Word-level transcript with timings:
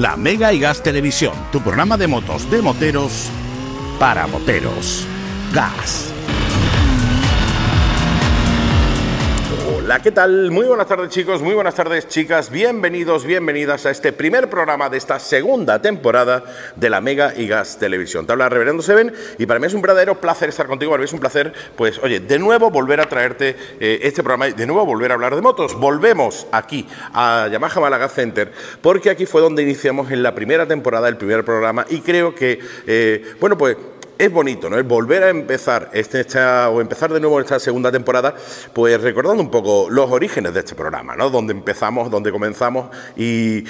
La 0.00 0.16
Mega 0.16 0.50
y 0.54 0.58
Gas 0.58 0.82
Televisión, 0.82 1.34
tu 1.52 1.60
programa 1.60 1.98
de 1.98 2.06
motos 2.06 2.50
de 2.50 2.62
moteros 2.62 3.28
para 3.98 4.26
moteros. 4.26 5.06
Gas. 5.52 6.10
Hola, 9.72 10.02
¿qué 10.02 10.10
tal? 10.10 10.50
Muy 10.50 10.66
buenas 10.66 10.88
tardes 10.88 11.10
chicos, 11.10 11.42
muy 11.42 11.54
buenas 11.54 11.76
tardes 11.76 12.08
chicas, 12.08 12.50
bienvenidos, 12.50 13.24
bienvenidas 13.24 13.86
a 13.86 13.92
este 13.92 14.12
primer 14.12 14.50
programa 14.50 14.88
de 14.88 14.98
esta 14.98 15.20
segunda 15.20 15.80
temporada 15.80 16.42
de 16.74 16.90
la 16.90 17.00
Mega 17.00 17.34
y 17.36 17.46
Gas 17.46 17.78
Televisión. 17.78 18.26
Te 18.26 18.32
habla 18.32 18.48
Reverendo 18.48 18.82
Seven 18.82 19.12
y 19.38 19.46
para 19.46 19.60
mí 19.60 19.66
es 19.68 19.74
un 19.74 19.80
verdadero 19.80 20.20
placer 20.20 20.48
estar 20.48 20.66
contigo, 20.66 20.90
para 20.90 21.02
mí 21.02 21.04
es 21.04 21.12
un 21.12 21.20
placer, 21.20 21.52
pues 21.76 22.00
oye, 22.02 22.18
de 22.18 22.38
nuevo 22.40 22.70
volver 22.70 23.00
a 23.00 23.08
traerte 23.08 23.56
eh, 23.78 24.00
este 24.02 24.24
programa 24.24 24.48
y 24.48 24.54
de 24.54 24.66
nuevo 24.66 24.84
volver 24.84 25.12
a 25.12 25.14
hablar 25.14 25.36
de 25.36 25.40
motos. 25.40 25.78
Volvemos 25.78 26.48
aquí 26.50 26.88
a 27.14 27.46
Yamaha 27.50 27.80
Málaga 27.80 28.08
Center 28.08 28.50
porque 28.82 29.08
aquí 29.08 29.24
fue 29.24 29.40
donde 29.40 29.62
iniciamos 29.62 30.10
en 30.10 30.24
la 30.24 30.34
primera 30.34 30.66
temporada 30.66 31.08
el 31.08 31.16
primer 31.16 31.44
programa 31.44 31.86
y 31.88 32.00
creo 32.00 32.34
que, 32.34 32.58
eh, 32.88 33.34
bueno, 33.38 33.56
pues 33.56 33.76
es 34.20 34.30
bonito, 34.30 34.68
¿no? 34.68 34.76
El 34.76 34.82
volver 34.82 35.22
a 35.22 35.30
empezar 35.30 35.88
este, 35.94 36.20
esta, 36.20 36.68
o 36.68 36.82
empezar 36.82 37.10
de 37.10 37.20
nuevo 37.20 37.40
esta 37.40 37.58
segunda 37.58 37.90
temporada, 37.90 38.34
pues 38.74 39.00
recordando 39.00 39.42
un 39.42 39.50
poco 39.50 39.88
los 39.88 40.10
orígenes 40.10 40.52
de 40.52 40.60
este 40.60 40.74
programa, 40.74 41.16
¿no? 41.16 41.30
Donde 41.30 41.54
empezamos, 41.54 42.10
donde 42.10 42.30
comenzamos 42.30 42.94
y, 43.16 43.64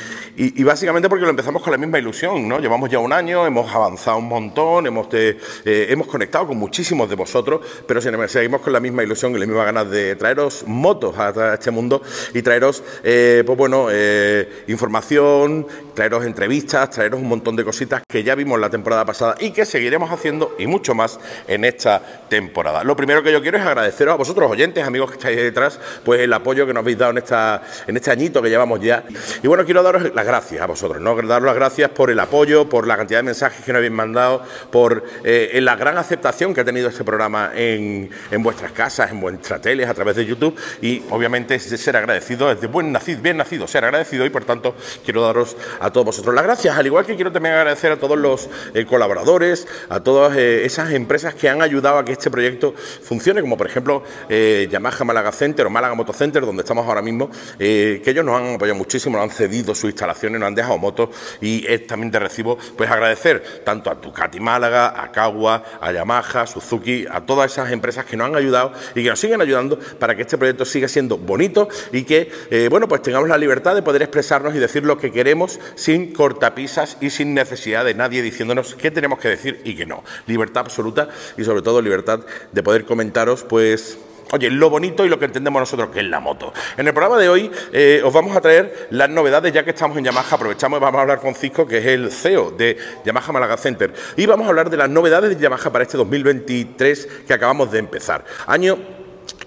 básicamente 0.65 1.09
porque 1.09 1.23
lo 1.23 1.31
empezamos 1.31 1.63
con 1.63 1.71
la 1.71 1.79
misma 1.79 2.01
ilusión, 2.01 2.49
¿no? 2.49 2.59
Llevamos 2.59 2.91
ya 2.91 2.99
un 2.99 3.13
año, 3.13 3.47
hemos 3.47 3.73
avanzado 3.73 4.19
un 4.19 4.27
montón, 4.27 4.89
hemos, 4.89 5.07
eh, 5.13 5.39
hemos 5.65 6.09
conectado 6.09 6.49
con 6.49 6.59
muchísimos 6.59 7.09
de 7.09 7.15
vosotros, 7.15 7.61
pero 7.87 8.01
seguimos 8.01 8.61
con 8.61 8.73
la 8.73 8.81
misma 8.81 9.05
ilusión 9.05 9.31
y 9.37 9.39
las 9.39 9.47
mismas 9.47 9.67
ganas 9.67 9.89
de 9.89 10.17
traeros 10.17 10.65
motos 10.67 11.17
a, 11.17 11.55
este 11.55 11.71
mundo 11.71 12.03
y 12.35 12.43
traeros, 12.43 12.83
eh, 13.05 13.45
pues 13.47 13.57
bueno, 13.57 13.87
eh, 13.89 14.65
información, 14.67 15.65
traeros 15.95 16.25
entrevistas, 16.25 16.91
traeros 16.91 17.21
un 17.21 17.29
montón 17.29 17.55
de 17.55 17.65
cositas 17.65 18.03
que 18.09 18.25
ya 18.25 18.35
vimos 18.35 18.59
la 18.59 18.69
temporada 18.69 19.05
pasada 19.05 19.37
y 19.39 19.53
que 19.53 19.65
seguiremos 19.65 20.11
haciendo 20.11 20.40
y 20.59 20.67
mucho 20.67 20.95
más 20.95 21.19
en 21.47 21.65
esta 21.65 22.01
temporada. 22.29 22.85
Lo 22.85 22.97
primero 22.97 23.23
que 23.23 23.33
yo 23.33 23.43
quiero 23.43 23.59
es 23.59 23.65
agradeceros 23.65 24.15
a 24.15 24.17
vosotros, 24.17 24.51
oyentes, 24.51 24.85
amigos 24.85 25.11
que 25.11 25.17
estáis 25.17 25.37
detrás, 25.37 25.79
pues 26.05 26.21
el 26.21 26.33
apoyo 26.33 26.67
que 26.67 26.73
nos 26.73 26.83
habéis 26.83 26.99
dado 26.99 27.13
en, 27.13 27.19
esta, 27.19 27.63
en 27.87 27.97
este 27.97 28.11
añito 28.11 28.43
que 28.43 28.49
llevamos 28.49 28.81
ya. 28.81 29.05
Y 29.43 29.49
bueno, 29.49 29.65
quiero 29.65 29.83
daros 29.83 30.15
las 30.15 30.27
gracias 30.27 30.63
a 30.63 30.67
vosotros, 30.67 31.01
¿no? 31.01 31.15
Daros 31.23 31.47
las 31.47 31.55
gracias 31.55 31.91
por 31.91 32.11
el 32.11 32.19
apoyo, 32.21 32.69
por 32.69 32.87
la 32.87 32.97
cantidad 32.97 33.19
de 33.19 33.25
mensajes 33.25 33.65
que 33.65 33.73
nos 33.73 33.79
habéis 33.79 33.93
mandado, 33.93 34.43
por 34.71 35.05
eh, 35.25 35.59
la 35.63 35.77
gran 35.77 35.99
aceptación 35.99 36.55
que 36.55 36.61
ha 36.61 36.65
tenido 36.65 36.89
este 36.89 37.05
programa 37.05 37.51
en, 37.55 38.11
en 38.31 38.43
vuestras 38.43 38.73
casas, 38.73 39.11
en 39.11 39.21
vuestras 39.21 39.61
teles, 39.61 39.89
a 39.89 39.95
través 39.95 40.17
de 40.17 40.25
YouTube. 40.25 40.57
Y 40.81 41.03
obviamente 41.11 41.55
es 41.55 41.71
de 41.71 41.79
ser 41.79 41.97
agradecido, 41.97 42.51
es 42.51 42.61
de 42.61 42.67
buen 42.67 42.93
nacido, 42.93 43.21
bien 43.23 43.37
nacido, 43.37 43.67
ser 43.67 43.85
agradecido 43.85 44.25
y 44.25 44.31
por 44.31 44.45
tanto 44.45 44.75
quiero 45.05 45.23
daros 45.23 45.57
a 45.81 45.91
todos 45.91 46.07
vosotros 46.07 46.35
las 46.35 46.45
gracias, 46.45 46.77
al 46.77 46.87
igual 46.87 47.05
que 47.05 47.15
quiero 47.15 47.33
también 47.33 47.55
agradecer 47.55 47.93
a 47.93 47.97
todos 47.97 48.19
los 48.19 48.49
eh, 48.75 48.85
colaboradores, 48.85 49.67
a 49.89 50.01
todos 50.01 50.30
eh, 50.37 50.65
esas 50.65 50.93
empresas 50.93 51.35
que 51.35 51.49
han 51.49 51.63
ayudado 51.63 51.99
a 51.99 52.05
que 52.05 52.13
este 52.13 52.31
proyecto 52.31 52.75
funcione, 52.75 53.41
como 53.41 53.57
por 53.57 53.67
ejemplo 53.67 54.03
eh, 54.29 54.69
Yamaha 54.71 55.05
Málaga 55.05 55.33
Center 55.33 55.67
o 55.67 55.71
Málaga 55.71 55.95
Moto 55.95 56.13
Center, 56.13 56.45
donde 56.45 56.63
estamos 56.63 56.87
ahora 56.87 57.03
mismo, 57.03 57.31
eh, 57.59 58.01
que 58.05 58.11
ellos 58.11 58.25
nos 58.25 58.41
han 58.41 58.55
apoyado 58.55 58.77
muchísimo, 58.77 59.17
nos 59.17 59.31
han 59.31 59.37
cedido 59.37 59.75
sus 59.75 59.91
instalaciones, 59.91 60.41
nos 60.41 60.49
han 60.49 60.55
dejado 60.55 60.79
motos 60.79 61.11
y 61.41 61.67
también 61.81 62.11
te 62.11 62.19
recibo 62.19 62.59
pues 62.77 62.91
agradecer 62.91 63.63
tanto 63.65 63.91
a 63.91 63.95
Ducati 63.95 64.41
Málaga, 64.41 65.03
a 65.03 65.11
Kawa, 65.13 65.65
a 65.81 65.93
Yamaha, 65.93 66.47
Suzuki, 66.47 67.07
a 67.11 67.21
todas 67.21 67.53
esas 67.53 67.71
empresas 67.73 68.05
que 68.05 68.17
nos 68.17 68.29
han 68.29 68.37
ayudado 68.37 68.73
y 68.95 69.03
que 69.03 69.11
nos 69.11 69.21
siguen 69.21 69.41
ayudando 69.41 69.79
para 69.99 70.15
que 70.15 70.23
este 70.23 70.39
proyecto 70.39 70.65
siga 70.65 70.89
siendo 70.89 71.19
bonito 71.19 71.69
y 71.93 72.05
que, 72.05 72.69
bueno, 72.71 72.89
pues 72.89 73.03
tengamos 73.03 73.29
la 73.29 73.39
libertad 73.39 73.75
de 73.75 73.83
poder 73.83 74.03
expresarnos 74.03 74.55
y 74.55 74.59
decir 74.59 74.85
lo 74.85 74.99
que 74.99 75.13
queremos 75.13 75.61
sin 75.75 76.13
cortapisas 76.13 76.97
y 77.01 77.11
sin 77.11 77.35
necesidad 77.35 77.85
de 77.85 77.95
nadie 77.95 78.23
diciéndonos 78.23 78.75
qué 78.75 78.91
tenemos 78.91 79.19
que 79.19 79.29
decir 79.29 79.61
y 79.65 79.75
qué 79.75 79.87
no 79.87 80.03
libertad 80.27 80.65
absoluta 80.65 81.09
y 81.37 81.45
sobre 81.45 81.63
todo 81.63 81.81
libertad 81.83 82.21
de 82.53 82.63
poder 82.63 82.85
comentaros, 82.85 83.45
pues 83.45 83.99
Oye, 84.33 84.49
lo 84.49 84.71
bonito 84.71 85.05
y 85.05 85.09
lo 85.09 85.19
que 85.19 85.25
entendemos 85.25 85.59
nosotros 85.59 85.89
que 85.91 86.01
es 86.01 86.07
la 86.07 86.21
moto. 86.21 86.53
En 86.77 86.87
el 86.87 86.95
programa 86.95 87.21
de 87.21 87.29
hoy 87.29 87.51
eh, 87.73 88.01
os 88.05 88.13
vamos 88.13 88.37
a 88.37 88.41
traer 88.41 88.87
las 88.91 89.11
novedades, 89.11 89.53
ya 89.53 89.65
que 89.65 89.71
estamos 89.71 89.99
en 89.99 90.05
Yamaha, 90.05 90.37
aprovechamos 90.37 90.79
y 90.79 90.81
vamos 90.81 90.99
a 90.99 91.03
hablar 91.03 91.21
con 91.21 91.35
Cisco, 91.35 91.67
que 91.67 91.79
es 91.79 91.87
el 91.87 92.13
CEO 92.13 92.53
de 92.53 92.77
Yamaha 93.05 93.33
Málaga 93.33 93.57
Center, 93.57 93.93
y 94.17 94.27
vamos 94.27 94.47
a 94.47 94.51
hablar 94.51 94.71
de 94.71 94.77
las 94.77 94.89
novedades 94.89 95.31
de 95.31 95.43
Yamaha 95.43 95.73
para 95.73 95.83
este 95.83 95.97
2023 95.97 97.09
que 97.27 97.35
acabamos 97.35 97.73
de 97.73 97.81
empezar. 97.81 98.25
Año 98.47 98.79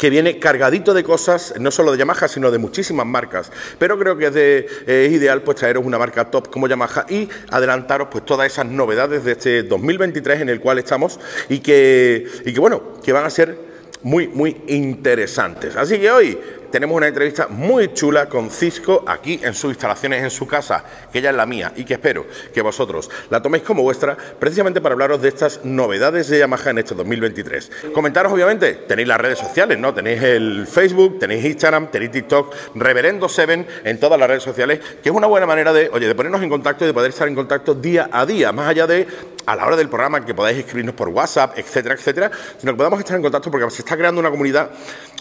que 0.04 0.10
viene 0.10 0.38
cargadito 0.38 0.94
de 0.94 1.02
cosas, 1.02 1.54
no 1.62 1.72
solo 1.72 1.94
de 1.94 1.98
Yamaha, 1.98 2.28
sino 2.28 2.52
de 2.52 2.58
muchísimas 2.58 3.06
marcas. 3.06 3.50
Pero 3.80 3.98
creo 3.98 4.18
que 4.18 4.26
es, 4.26 4.34
de, 4.34 5.10
ideal 5.10 5.44
pues 5.44 5.56
traeros 5.56 5.86
una 5.86 5.98
marca 5.98 6.30
top 6.30 6.50
como 6.52 6.68
Yamaha 6.68 7.06
y 7.08 7.30
adelantaros 7.50 8.10
pues 8.12 8.26
todas 8.26 8.52
esas 8.52 8.66
novedades 8.66 9.24
de 9.24 9.32
este 9.32 9.64
2023 9.64 10.42
en 10.42 10.50
el 10.50 10.60
cual 10.60 10.80
estamos 10.80 11.22
y 11.48 11.60
que, 11.60 12.28
y 12.44 12.52
que 12.52 12.60
bueno, 12.60 13.00
que 13.02 13.14
van 13.14 13.24
a 13.24 13.30
ser 13.30 13.58
muy, 14.02 14.28
muy 14.28 14.58
interesantes. 14.68 15.78
Así 15.78 15.98
que 15.98 16.12
hoy 16.12 16.38
tenemos 16.74 16.98
una 16.98 17.08
entrevista 17.08 17.48
muy 17.50 17.94
chula 17.94 18.28
con 18.28 18.50
Cisco 18.50 19.04
aquí 19.06 19.40
en 19.44 19.54
sus 19.54 19.70
instalaciones, 19.70 20.24
en 20.24 20.32
su 20.32 20.48
casa, 20.48 20.84
que 21.12 21.20
ella 21.20 21.30
es 21.30 21.36
la 21.36 21.46
mía 21.46 21.72
y 21.76 21.86
que 21.86 21.94
espero 21.94 22.26
que 22.52 22.64
vosotros 22.64 23.12
la 23.30 23.44
toméis 23.44 23.64
como 23.64 23.84
vuestra, 23.84 24.18
precisamente 24.18 24.82
para 24.82 24.94
hablaros 24.94 25.22
de 25.22 25.28
estas 25.28 25.64
novedades 25.64 26.30
de 26.30 26.40
Yamaha 26.40 26.72
en 26.72 26.80
este 26.80 26.96
2023. 26.96 27.72
Comentaros, 27.94 28.34
obviamente, 28.34 28.74
tenéis 28.88 29.08
las 29.08 29.22
redes 29.22 29.38
sociales, 29.38 29.78
¿no? 29.78 29.94
Tenéis 29.94 30.24
el 30.24 30.66
Facebook, 30.66 31.20
tenéis 31.20 31.46
Instagram, 31.46 31.92
tenéis 31.92 32.10
TikTok, 32.10 32.56
Reverendo 32.74 33.30
Seven 33.30 33.68
en 33.84 34.00
todas 34.00 34.20
las 34.20 34.28
redes 34.28 34.42
sociales, 34.42 34.80
que 35.04 35.10
es 35.10 35.16
una 35.16 35.28
buena 35.28 35.46
manera 35.46 35.74
de, 35.74 35.92
oye, 35.94 36.08
de 36.08 36.16
ponernos 36.16 36.42
en 36.42 36.50
contacto 36.50 36.86
y 36.86 36.88
de 36.88 36.94
poder 36.96 37.12
estar 37.12 37.28
en 37.28 37.36
contacto 37.36 37.76
día 37.76 38.10
a 38.12 38.26
día, 38.26 38.52
más 38.52 38.68
allá 38.68 38.88
de 38.88 39.06
a 39.46 39.56
la 39.56 39.66
hora 39.66 39.76
del 39.76 39.90
programa 39.90 40.26
que 40.26 40.34
podáis 40.34 40.58
escribirnos 40.58 40.96
por 40.96 41.10
WhatsApp, 41.10 41.58
etcétera, 41.58 41.96
etcétera, 41.96 42.32
sino 42.58 42.74
que 42.74 42.78
podamos 42.78 43.00
estar 43.00 43.16
en 43.16 43.24
contacto 43.24 43.52
porque 43.52 43.70
se 43.72 43.82
está 43.82 43.98
creando 43.98 44.20
una 44.20 44.30
comunidad 44.30 44.72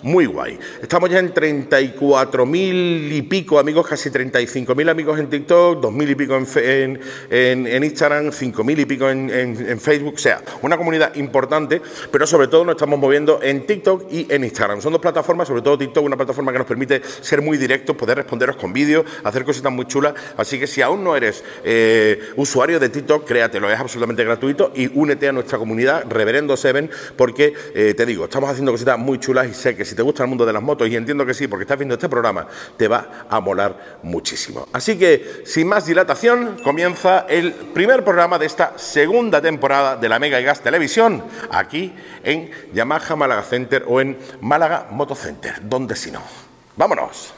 muy 0.02 0.26
guay. 0.26 0.58
Estamos 0.80 1.10
ya 1.10 1.18
en 1.18 1.32
34.000 1.32 3.12
y 3.12 3.22
pico 3.22 3.58
amigos, 3.58 3.86
casi 3.86 4.10
35.000 4.10 4.90
amigos 4.90 5.18
en 5.18 5.30
TikTok, 5.30 5.82
2.000 5.82 6.10
y 6.10 6.14
pico 6.14 6.36
en, 6.36 7.00
en, 7.30 7.84
Instagram, 7.84 8.26
5.000 8.26 8.78
y 8.80 8.84
pico 8.84 9.08
en, 9.08 9.80
Facebook. 9.80 10.14
O 10.14 10.18
sea, 10.18 10.42
una 10.62 10.76
comunidad 10.76 11.14
importante, 11.14 11.80
pero 12.10 12.26
sobre 12.26 12.48
todo 12.48 12.64
nos 12.64 12.74
estamos 12.74 12.98
moviendo 12.98 13.40
en 13.42 13.66
TikTok 13.66 14.12
y 14.12 14.26
en 14.28 14.44
Instagram. 14.44 14.80
Son 14.80 14.92
dos 14.92 15.00
plataformas, 15.00 15.48
sobre 15.48 15.62
todo 15.62 15.78
TikTok, 15.78 16.04
una 16.04 16.16
plataforma 16.16 16.52
que 16.52 16.58
nos 16.58 16.66
permite 16.66 17.00
ser 17.20 17.40
muy 17.40 17.56
directos, 17.56 17.96
poder 17.96 18.18
responderos 18.18 18.56
con 18.56 18.72
vídeos, 18.72 19.04
hacer 19.24 19.44
cositas 19.44 19.72
muy 19.72 19.86
chulas. 19.86 20.14
Así 20.36 20.58
que 20.58 20.66
si 20.66 20.82
aún 20.82 21.04
no 21.04 21.16
eres 21.16 21.44
eh, 21.64 22.32
usuario 22.36 22.80
de 22.80 22.88
TikTok, 22.88 23.26
créatelo, 23.26 23.70
es 23.70 23.78
absolutamente 23.78 24.11
gratuito 24.16 24.72
y 24.74 24.90
únete 24.98 25.28
a 25.28 25.32
nuestra 25.32 25.58
comunidad 25.58 26.04
Reverendo 26.08 26.56
Seven, 26.56 26.90
porque 27.16 27.54
eh, 27.74 27.94
te 27.94 28.06
digo, 28.06 28.24
estamos 28.24 28.50
haciendo 28.50 28.72
cositas 28.72 28.98
muy 28.98 29.18
chulas 29.18 29.48
y 29.48 29.54
sé 29.54 29.76
que 29.76 29.84
si 29.84 29.94
te 29.94 30.02
gusta 30.02 30.22
el 30.22 30.28
mundo 30.28 30.46
de 30.46 30.52
las 30.52 30.62
motos, 30.62 30.88
y 30.88 30.96
entiendo 30.96 31.26
que 31.26 31.34
sí, 31.34 31.48
porque 31.48 31.62
estás 31.62 31.78
viendo 31.78 31.94
este 31.94 32.08
programa, 32.08 32.46
te 32.76 32.88
va 32.88 33.26
a 33.28 33.40
molar 33.40 33.98
muchísimo. 34.02 34.68
Así 34.72 34.98
que, 34.98 35.42
sin 35.44 35.66
más 35.66 35.86
dilatación, 35.86 36.58
comienza 36.62 37.26
el 37.28 37.52
primer 37.52 38.04
programa 38.04 38.38
de 38.38 38.46
esta 38.46 38.78
segunda 38.78 39.40
temporada 39.40 39.96
de 39.96 40.08
la 40.08 40.18
Mega 40.18 40.40
y 40.40 40.44
Gas 40.44 40.60
Televisión, 40.60 41.24
aquí 41.50 41.92
en 42.22 42.50
Yamaha 42.72 43.16
Málaga 43.16 43.42
Center 43.42 43.84
o 43.86 44.00
en 44.00 44.18
Málaga 44.40 44.88
Moto 44.90 45.14
Center, 45.14 45.54
donde 45.62 45.96
si 45.96 46.10
no. 46.10 46.22
¡Vámonos! 46.76 47.34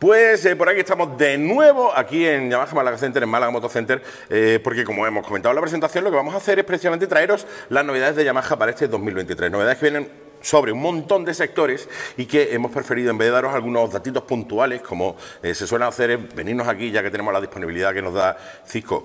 Pues 0.00 0.46
eh, 0.46 0.56
por 0.56 0.66
aquí 0.66 0.80
estamos 0.80 1.18
de 1.18 1.36
nuevo 1.36 1.94
aquí 1.94 2.26
en 2.26 2.50
Yamaha 2.50 2.74
Málaga 2.74 2.96
Center, 2.96 3.22
en 3.22 3.28
Málaga 3.28 3.52
Moto 3.52 3.68
Center, 3.68 4.02
eh, 4.30 4.58
porque 4.64 4.82
como 4.82 5.06
hemos 5.06 5.26
comentado 5.26 5.50
en 5.50 5.56
la 5.56 5.60
presentación, 5.60 6.04
lo 6.04 6.10
que 6.10 6.16
vamos 6.16 6.32
a 6.32 6.38
hacer 6.38 6.58
es 6.58 6.64
precisamente 6.64 7.06
traeros 7.06 7.46
las 7.68 7.84
novedades 7.84 8.16
de 8.16 8.24
Yamaha 8.24 8.56
para 8.58 8.70
este 8.70 8.88
2023. 8.88 9.50
Novedades 9.50 9.76
que 9.76 9.90
vienen 9.90 10.10
sobre 10.40 10.72
un 10.72 10.80
montón 10.80 11.26
de 11.26 11.34
sectores 11.34 11.86
y 12.16 12.24
que 12.24 12.54
hemos 12.54 12.72
preferido, 12.72 13.10
en 13.10 13.18
vez 13.18 13.28
de 13.28 13.32
daros 13.32 13.54
algunos 13.54 13.92
datitos 13.92 14.22
puntuales, 14.22 14.80
como 14.80 15.16
eh, 15.42 15.54
se 15.54 15.66
suele 15.66 15.84
hacer, 15.84 16.16
venirnos 16.34 16.66
aquí 16.66 16.90
ya 16.90 17.02
que 17.02 17.10
tenemos 17.10 17.34
la 17.34 17.40
disponibilidad 17.42 17.92
que 17.92 18.00
nos 18.00 18.14
da 18.14 18.38
Cisco 18.66 19.04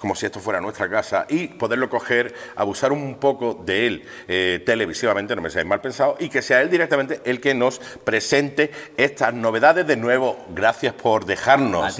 como 0.00 0.14
si 0.14 0.26
esto 0.26 0.40
fuera 0.40 0.60
nuestra 0.60 0.88
casa, 0.88 1.26
y 1.28 1.48
poderlo 1.48 1.88
coger, 1.88 2.34
abusar 2.54 2.92
un 2.92 3.16
poco 3.16 3.62
de 3.64 3.86
él 3.86 4.04
eh, 4.28 4.62
televisivamente, 4.64 5.34
no 5.34 5.42
me 5.42 5.50
seáis 5.50 5.66
mal 5.66 5.80
pensado, 5.80 6.16
y 6.18 6.28
que 6.28 6.42
sea 6.42 6.60
él 6.60 6.70
directamente 6.70 7.20
el 7.24 7.40
que 7.40 7.54
nos 7.54 7.78
presente 7.78 8.70
estas 8.96 9.34
novedades. 9.34 9.86
De 9.86 9.96
nuevo, 9.96 10.46
gracias 10.54 10.94
por 10.94 11.24
dejarnos 11.24 11.96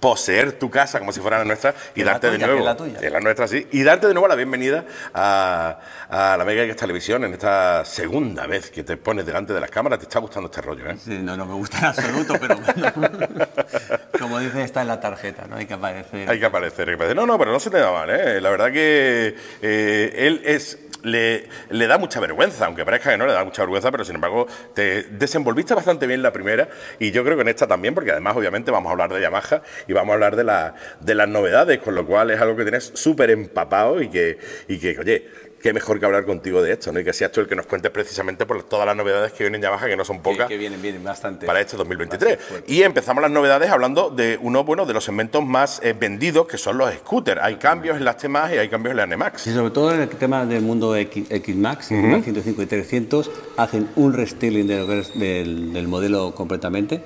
poseer 0.00 0.58
tu 0.58 0.70
casa 0.70 0.98
como 0.98 1.12
si 1.12 1.20
fuera 1.20 1.38
la 1.38 1.44
nuestra 1.44 1.74
y 1.94 2.02
darte 2.02 2.30
de 2.30 2.38
nuevo. 2.38 2.64
la, 2.64 3.20
nuestra, 3.20 3.48
sí. 3.48 3.66
Y 3.72 3.82
darte 3.82 4.06
de 4.06 4.14
nuevo 4.14 4.28
la 4.28 4.34
bienvenida 4.34 4.84
a, 5.14 5.78
la 6.10 6.44
Mega 6.44 6.74
Televisión 6.74 7.24
en 7.24 7.34
esta 7.34 7.84
segunda 7.84 8.46
vez 8.46 8.70
que 8.70 8.84
te 8.84 8.96
pones 8.96 9.26
delante 9.26 9.52
de 9.52 9.60
las 9.60 9.70
cámaras. 9.70 9.98
¿Te 9.98 10.04
está 10.04 10.18
gustando 10.18 10.48
este 10.48 10.62
rollo? 10.62 10.88
¿eh? 10.90 10.96
Sí, 11.02 11.18
no, 11.20 11.36
no 11.36 11.46
me 11.46 11.54
gusta 11.54 11.78
en 11.78 11.84
absoluto, 11.86 12.34
pero 12.40 12.56
como 14.28 14.40
dices, 14.40 14.64
está 14.64 14.82
en 14.82 14.88
la 14.88 15.00
tarjeta, 15.00 15.46
¿no? 15.48 15.56
Hay 15.56 15.66
que 15.66 15.74
aparecer. 15.74 16.28
Hay 16.28 16.38
que 16.38 16.46
aparecer, 16.46 16.88
hay 16.88 16.92
que 16.92 16.94
aparecer. 16.94 17.16
No, 17.16 17.26
no, 17.26 17.38
pero 17.38 17.52
no 17.52 17.60
se 17.60 17.70
te 17.70 17.78
da 17.78 17.90
mal, 17.90 18.10
¿eh? 18.10 18.40
La 18.40 18.50
verdad 18.50 18.72
que 18.72 19.34
eh, 19.62 20.14
él 20.16 20.42
es 20.44 20.78
le, 21.02 21.48
le, 21.70 21.86
da 21.86 21.98
mucha 21.98 22.20
vergüenza, 22.20 22.66
aunque 22.66 22.84
parezca 22.84 23.10
que 23.10 23.18
no 23.18 23.26
le 23.26 23.32
da 23.32 23.44
mucha 23.44 23.62
vergüenza, 23.62 23.90
pero 23.90 24.04
sin 24.04 24.16
embargo 24.16 24.46
te 24.74 25.04
desenvolviste 25.04 25.74
bastante 25.74 26.06
bien 26.06 26.22
la 26.22 26.32
primera 26.32 26.68
y 26.98 27.12
yo 27.12 27.24
creo 27.24 27.36
que 27.36 27.42
en 27.42 27.48
esta 27.48 27.66
también, 27.66 27.94
porque 27.94 28.10
además 28.10 28.36
obviamente 28.36 28.70
vamos 28.70 28.90
a 28.90 28.92
hablar 28.92 29.12
de 29.12 29.20
Yamaha 29.20 29.62
y 29.86 29.92
vamos 29.92 30.10
a 30.10 30.14
hablar 30.14 30.36
de, 30.36 30.44
la, 30.44 30.74
de 31.00 31.14
las 31.14 31.28
novedades, 31.28 31.78
con 31.78 31.94
lo 31.94 32.06
cual 32.06 32.30
es 32.30 32.40
algo 32.40 32.56
que 32.56 32.64
tienes 32.64 32.90
súper 32.94 33.30
empapado 33.30 34.02
y 34.02 34.08
que, 34.08 34.38
y 34.66 34.78
que, 34.78 34.98
oye, 34.98 35.28
qué 35.60 35.72
mejor 35.72 35.98
que 35.98 36.06
hablar 36.06 36.24
contigo 36.24 36.62
de 36.62 36.72
esto, 36.72 36.92
¿no? 36.92 37.00
Y 37.00 37.04
que 37.04 37.12
seas 37.12 37.32
tú 37.32 37.40
el 37.40 37.48
que 37.48 37.56
nos 37.56 37.66
cuentes 37.66 37.90
precisamente 37.90 38.46
por 38.46 38.62
todas 38.62 38.86
las 38.86 38.96
novedades 38.96 39.32
que 39.32 39.44
vienen 39.44 39.60
ya 39.60 39.70
baja, 39.70 39.86
que 39.86 39.96
no 39.96 40.04
son 40.04 40.20
pocas. 40.20 40.48
Que, 40.48 40.56
vienen, 40.56 40.80
vienen 40.80 41.02
bastante. 41.02 41.46
Para 41.46 41.60
este 41.60 41.76
2023. 41.76 42.38
Y 42.66 42.82
empezamos 42.82 43.22
las 43.22 43.30
novedades 43.30 43.70
hablando 43.70 44.10
de 44.10 44.38
uno, 44.40 44.64
bueno, 44.64 44.86
de 44.86 44.94
los 44.94 45.04
segmentos 45.04 45.44
más 45.44 45.80
eh, 45.82 45.94
vendidos, 45.98 46.46
que 46.46 46.58
son 46.58 46.78
los 46.78 46.92
scooters. 46.94 47.40
Hay 47.42 47.56
cambios 47.56 47.96
en 47.96 48.04
las 48.04 48.16
temas 48.16 48.52
y 48.52 48.58
hay 48.58 48.68
cambios 48.68 48.92
en 48.92 48.96
la 48.98 49.06
NMAX. 49.06 49.42
Sí, 49.42 49.52
sobre 49.52 49.70
todo 49.70 49.92
en 49.92 50.00
el 50.02 50.08
tema 50.08 50.46
del 50.46 50.62
mundo 50.62 50.94
X, 50.96 51.56
Max, 51.56 51.90
uh 51.90 52.22
105 52.22 52.62
y 52.62 52.66
300, 52.66 53.30
hacen 53.56 53.88
un 53.96 54.12
restyling 54.12 54.66
del, 54.66 55.72
del, 55.72 55.88
modelo 55.88 56.34
completamente 56.34 57.02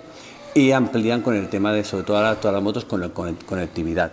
y 0.54 0.72
amplían 0.72 1.22
con 1.22 1.36
el 1.36 1.48
tema 1.48 1.72
de, 1.72 1.84
sobre 1.84 2.04
todo 2.04 2.36
todas 2.36 2.54
las 2.54 2.62
motos, 2.62 2.84
con, 2.84 3.08
con 3.10 3.34
conectividad, 3.36 4.12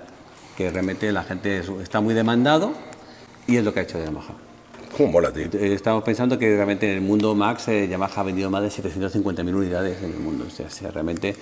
que 0.57 0.69
realmente 0.69 1.12
la 1.12 1.24
gente 1.24 1.62
está 1.81 2.01
muy 2.01 2.13
demandado 2.13 2.74
y 3.50 3.57
es 3.57 3.63
lo 3.63 3.74
que 3.74 3.80
ha 3.80 3.84
hecho 3.84 3.98
Yamaha. 3.98 4.36
¿Cómo 4.96 5.12
mola, 5.12 5.31
tío? 5.31 5.46
Eh, 5.46 5.74
estamos 5.74 6.04
pensando 6.04 6.38
que 6.38 6.56
realmente 6.56 6.88
en 6.88 6.98
el 6.98 7.01
mundo 7.01 7.34
Max 7.34 7.68
eh, 7.68 7.88
Yamaha 7.88 8.22
ha 8.22 8.24
vendido 8.24 8.50
más 8.50 8.62
de 8.62 8.69
750.000 8.69 9.56
unidades 9.56 10.04
en 10.04 10.12
el 10.12 10.19
mundo. 10.19 10.46
O 10.48 10.69
sea, 10.69 10.92
realmente 10.92 11.36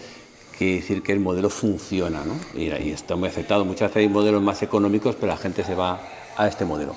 quiere 0.58 0.76
decir 0.76 1.04
que 1.04 1.12
el 1.12 1.20
modelo 1.20 1.50
funciona, 1.50 2.24
¿no? 2.24 2.36
Y, 2.60 2.68
y 2.68 2.92
está 2.92 3.16
muy 3.16 3.28
afectado. 3.28 3.66
Muchas 3.66 3.90
veces 3.90 3.98
hay 3.98 4.10
modelos 4.10 4.42
más 4.42 4.64
económicos, 4.64 5.16
pero 5.16 5.34
la 5.34 5.38
gente 5.38 5.64
se 5.64 5.76
va 5.76 6.00
a 6.38 6.48
este 6.48 6.66
modelo. 6.66 6.96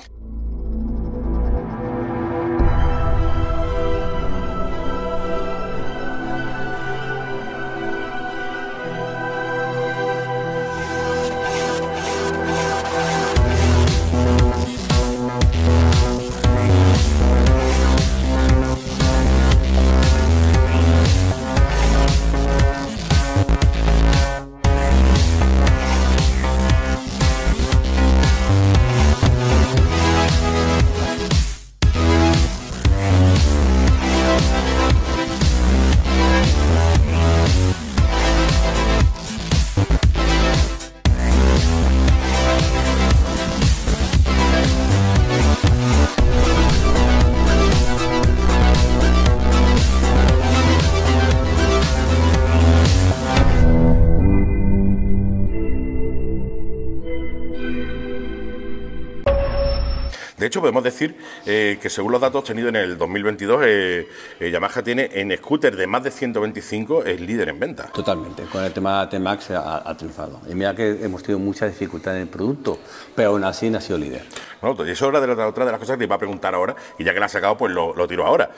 Hecho, 60.51 60.59
podemos 60.59 60.83
decir 60.83 61.15
eh, 61.45 61.79
que 61.81 61.89
según 61.89 62.11
los 62.11 62.19
datos 62.19 62.39
obtenidos 62.39 62.69
en 62.69 62.75
el 62.75 62.97
2022, 62.97 63.63
eh, 63.65 64.07
eh, 64.39 64.51
Yamaha 64.51 64.83
tiene 64.83 65.09
en 65.13 65.35
scooter 65.37 65.77
de 65.77 65.87
más 65.87 66.03
de 66.03 66.11
125 66.11 67.05
es 67.05 67.21
líder 67.21 67.49
en 67.49 67.59
venta. 67.59 67.87
Totalmente, 67.87 68.43
con 68.43 68.63
el 68.63 68.73
tema 68.73 69.09
T-Max 69.09 69.51
ha, 69.51 69.95
triunfado. 69.97 70.41
Y 70.49 70.53
mira 70.53 70.75
que 70.75 71.03
hemos 71.03 71.23
tenido 71.23 71.39
mucha 71.39 71.67
dificultad 71.67 72.17
en 72.17 72.23
el 72.23 72.27
producto, 72.27 72.79
pero 73.15 73.29
aún 73.29 73.45
así 73.45 73.73
ha 73.73 73.79
sido 73.79 73.97
líder. 73.97 74.25
Bueno, 74.61 74.85
y 74.85 74.91
eso 74.91 75.07
es 75.07 75.21
de 75.21 75.43
otra 75.43 75.65
de 75.65 75.71
las 75.71 75.79
cosas 75.79 75.95
que 75.95 75.99
te 75.99 76.03
iba 76.05 76.15
a 76.15 76.19
preguntar 76.19 76.53
ahora, 76.53 76.75
y 76.97 77.03
ya 77.03 77.13
que 77.13 77.19
la 77.19 77.25
has 77.25 77.31
sacado, 77.31 77.57
pues 77.57 77.73
lo, 77.73 78.07
tiro 78.07 78.25
ahora. 78.25 78.49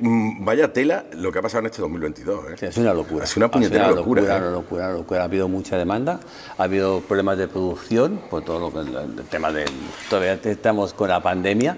Mm, 0.00 0.44
vaya 0.44 0.72
tela 0.72 1.04
lo 1.12 1.30
que 1.30 1.38
ha 1.38 1.42
pasado 1.42 1.60
en 1.60 1.66
este 1.66 1.82
2022. 1.82 2.62
es 2.62 2.76
una 2.76 2.94
locura. 2.94 3.24
Es 3.24 3.36
una 3.36 3.50
puñetera 3.50 3.88
locura. 3.88 4.22
Locura, 4.22 4.36
una 4.38 4.50
locura, 4.50 4.92
locura, 4.92 5.20
Ha 5.20 5.24
habido 5.24 5.48
mucha 5.48 5.76
demanda, 5.76 6.20
ha 6.56 6.62
habido 6.62 7.00
problemas 7.00 7.38
de 7.38 7.48
producción, 7.48 8.20
por 8.30 8.44
todo 8.44 8.58
lo 8.58 8.72
que 8.72 8.80
el, 8.80 9.26
tema 9.28 9.52
del 9.52 9.68
todavía 10.08 10.38
estamos 10.44 10.94
con 10.94 11.08
la 11.08 11.22
pandemia 11.22 11.76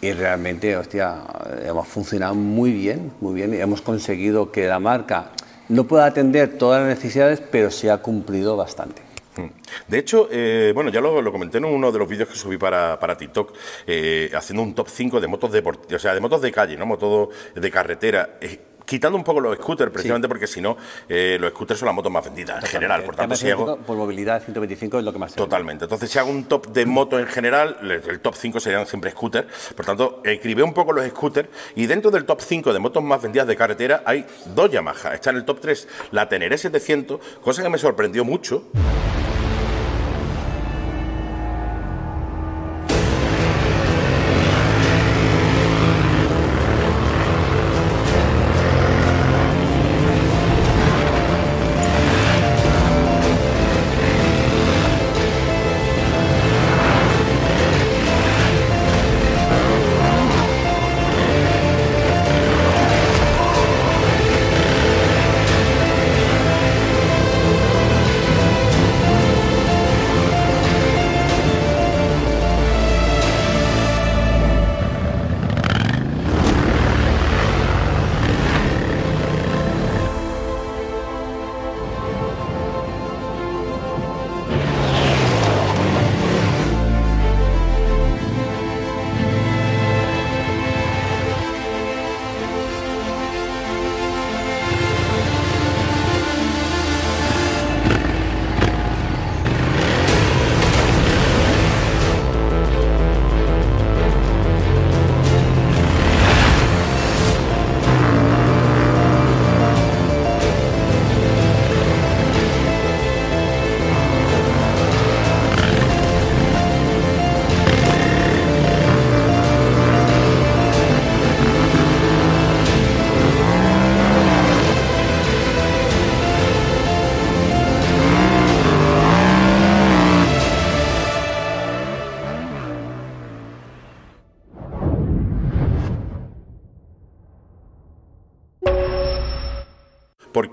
y 0.00 0.12
realmente, 0.12 0.76
hostia, 0.76 1.22
hemos 1.64 1.88
funcionado 1.88 2.34
muy 2.34 2.72
bien, 2.72 3.12
muy 3.20 3.34
bien 3.34 3.54
y 3.54 3.58
hemos 3.58 3.80
conseguido 3.80 4.52
que 4.52 4.66
la 4.66 4.78
marca 4.78 5.30
no 5.68 5.84
pueda 5.84 6.06
atender 6.06 6.58
todas 6.58 6.80
las 6.80 6.98
necesidades, 6.98 7.40
pero 7.40 7.70
se 7.70 7.90
ha 7.90 7.98
cumplido 7.98 8.56
bastante. 8.56 9.13
Mm. 9.36 9.46
De 9.88 9.98
hecho, 9.98 10.28
eh, 10.30 10.72
bueno, 10.74 10.90
ya 10.90 11.00
lo, 11.00 11.32
comenté 11.32 11.58
en 11.58 11.64
uno 11.64 11.90
de 11.90 11.98
los 11.98 12.08
vídeos 12.08 12.28
que 12.28 12.36
subí 12.36 12.56
para, 12.56 12.98
para 12.98 13.16
TikTok, 13.16 13.52
eh, 13.86 14.30
haciendo 14.34 14.62
un 14.62 14.74
top 14.74 14.88
5 14.88 15.20
de 15.20 15.26
motos 15.26 15.52
de, 15.52 15.62
o 15.94 15.98
sea, 15.98 16.14
de 16.14 16.20
motos 16.20 16.40
de 16.42 16.52
calle, 16.52 16.76
no 16.76 16.86
motos 16.86 17.28
de 17.54 17.70
carretera. 17.70 18.38
Eh, 18.40 18.58
quitando 18.84 19.16
un 19.16 19.24
poco 19.24 19.40
los 19.40 19.56
scooters, 19.56 19.90
precisamente 19.90 20.28
porque 20.28 20.46
si 20.46 20.60
no, 20.60 20.76
eh, 21.08 21.38
los 21.40 21.50
scooters 21.50 21.80
son 21.80 21.86
las 21.86 21.94
motos 21.94 22.12
más 22.12 22.24
vendidas 22.24 22.62
en 22.64 22.70
general. 22.70 23.02
Por 23.02 23.16
tanto, 23.16 23.34
si 23.36 23.50
hago... 23.50 23.76
Por 23.78 23.96
movilidad, 23.96 24.42
125 24.42 24.98
es 24.98 25.04
lo 25.04 25.12
que 25.12 25.18
más 25.18 25.34
Totalmente. 25.34 25.84
Entonces, 25.84 26.10
si 26.10 26.18
hago 26.18 26.30
un 26.30 26.44
top 26.44 26.68
de 26.68 26.86
moto 26.86 27.18
en 27.18 27.26
general, 27.26 27.78
el 27.82 28.20
top 28.20 28.34
5 28.34 28.60
serían 28.60 28.86
siempre 28.86 29.10
scooters. 29.10 29.72
Por 29.74 29.86
tanto, 29.86 30.22
escribí 30.24 30.62
un 30.62 30.74
poco 30.74 30.92
los 30.92 31.06
scooters 31.06 31.48
y 31.76 31.86
dentro 31.86 32.10
del 32.10 32.24
top 32.24 32.40
5 32.40 32.72
de 32.72 32.78
motos 32.78 33.02
más 33.02 33.22
vendidas 33.22 33.46
de 33.46 33.56
carretera 33.56 34.02
hay 34.04 34.26
dos 34.54 34.70
Yamaha. 34.70 35.14
Está 35.14 35.30
en 35.30 35.36
el 35.36 35.44
top 35.44 35.60
3 35.60 35.88
la 36.12 36.28
Teneré 36.28 36.58
700, 36.58 37.20
cosa 37.42 37.62
que 37.62 37.68
me 37.68 37.78
sorprendió 37.78 38.24
mucho. 38.24 38.64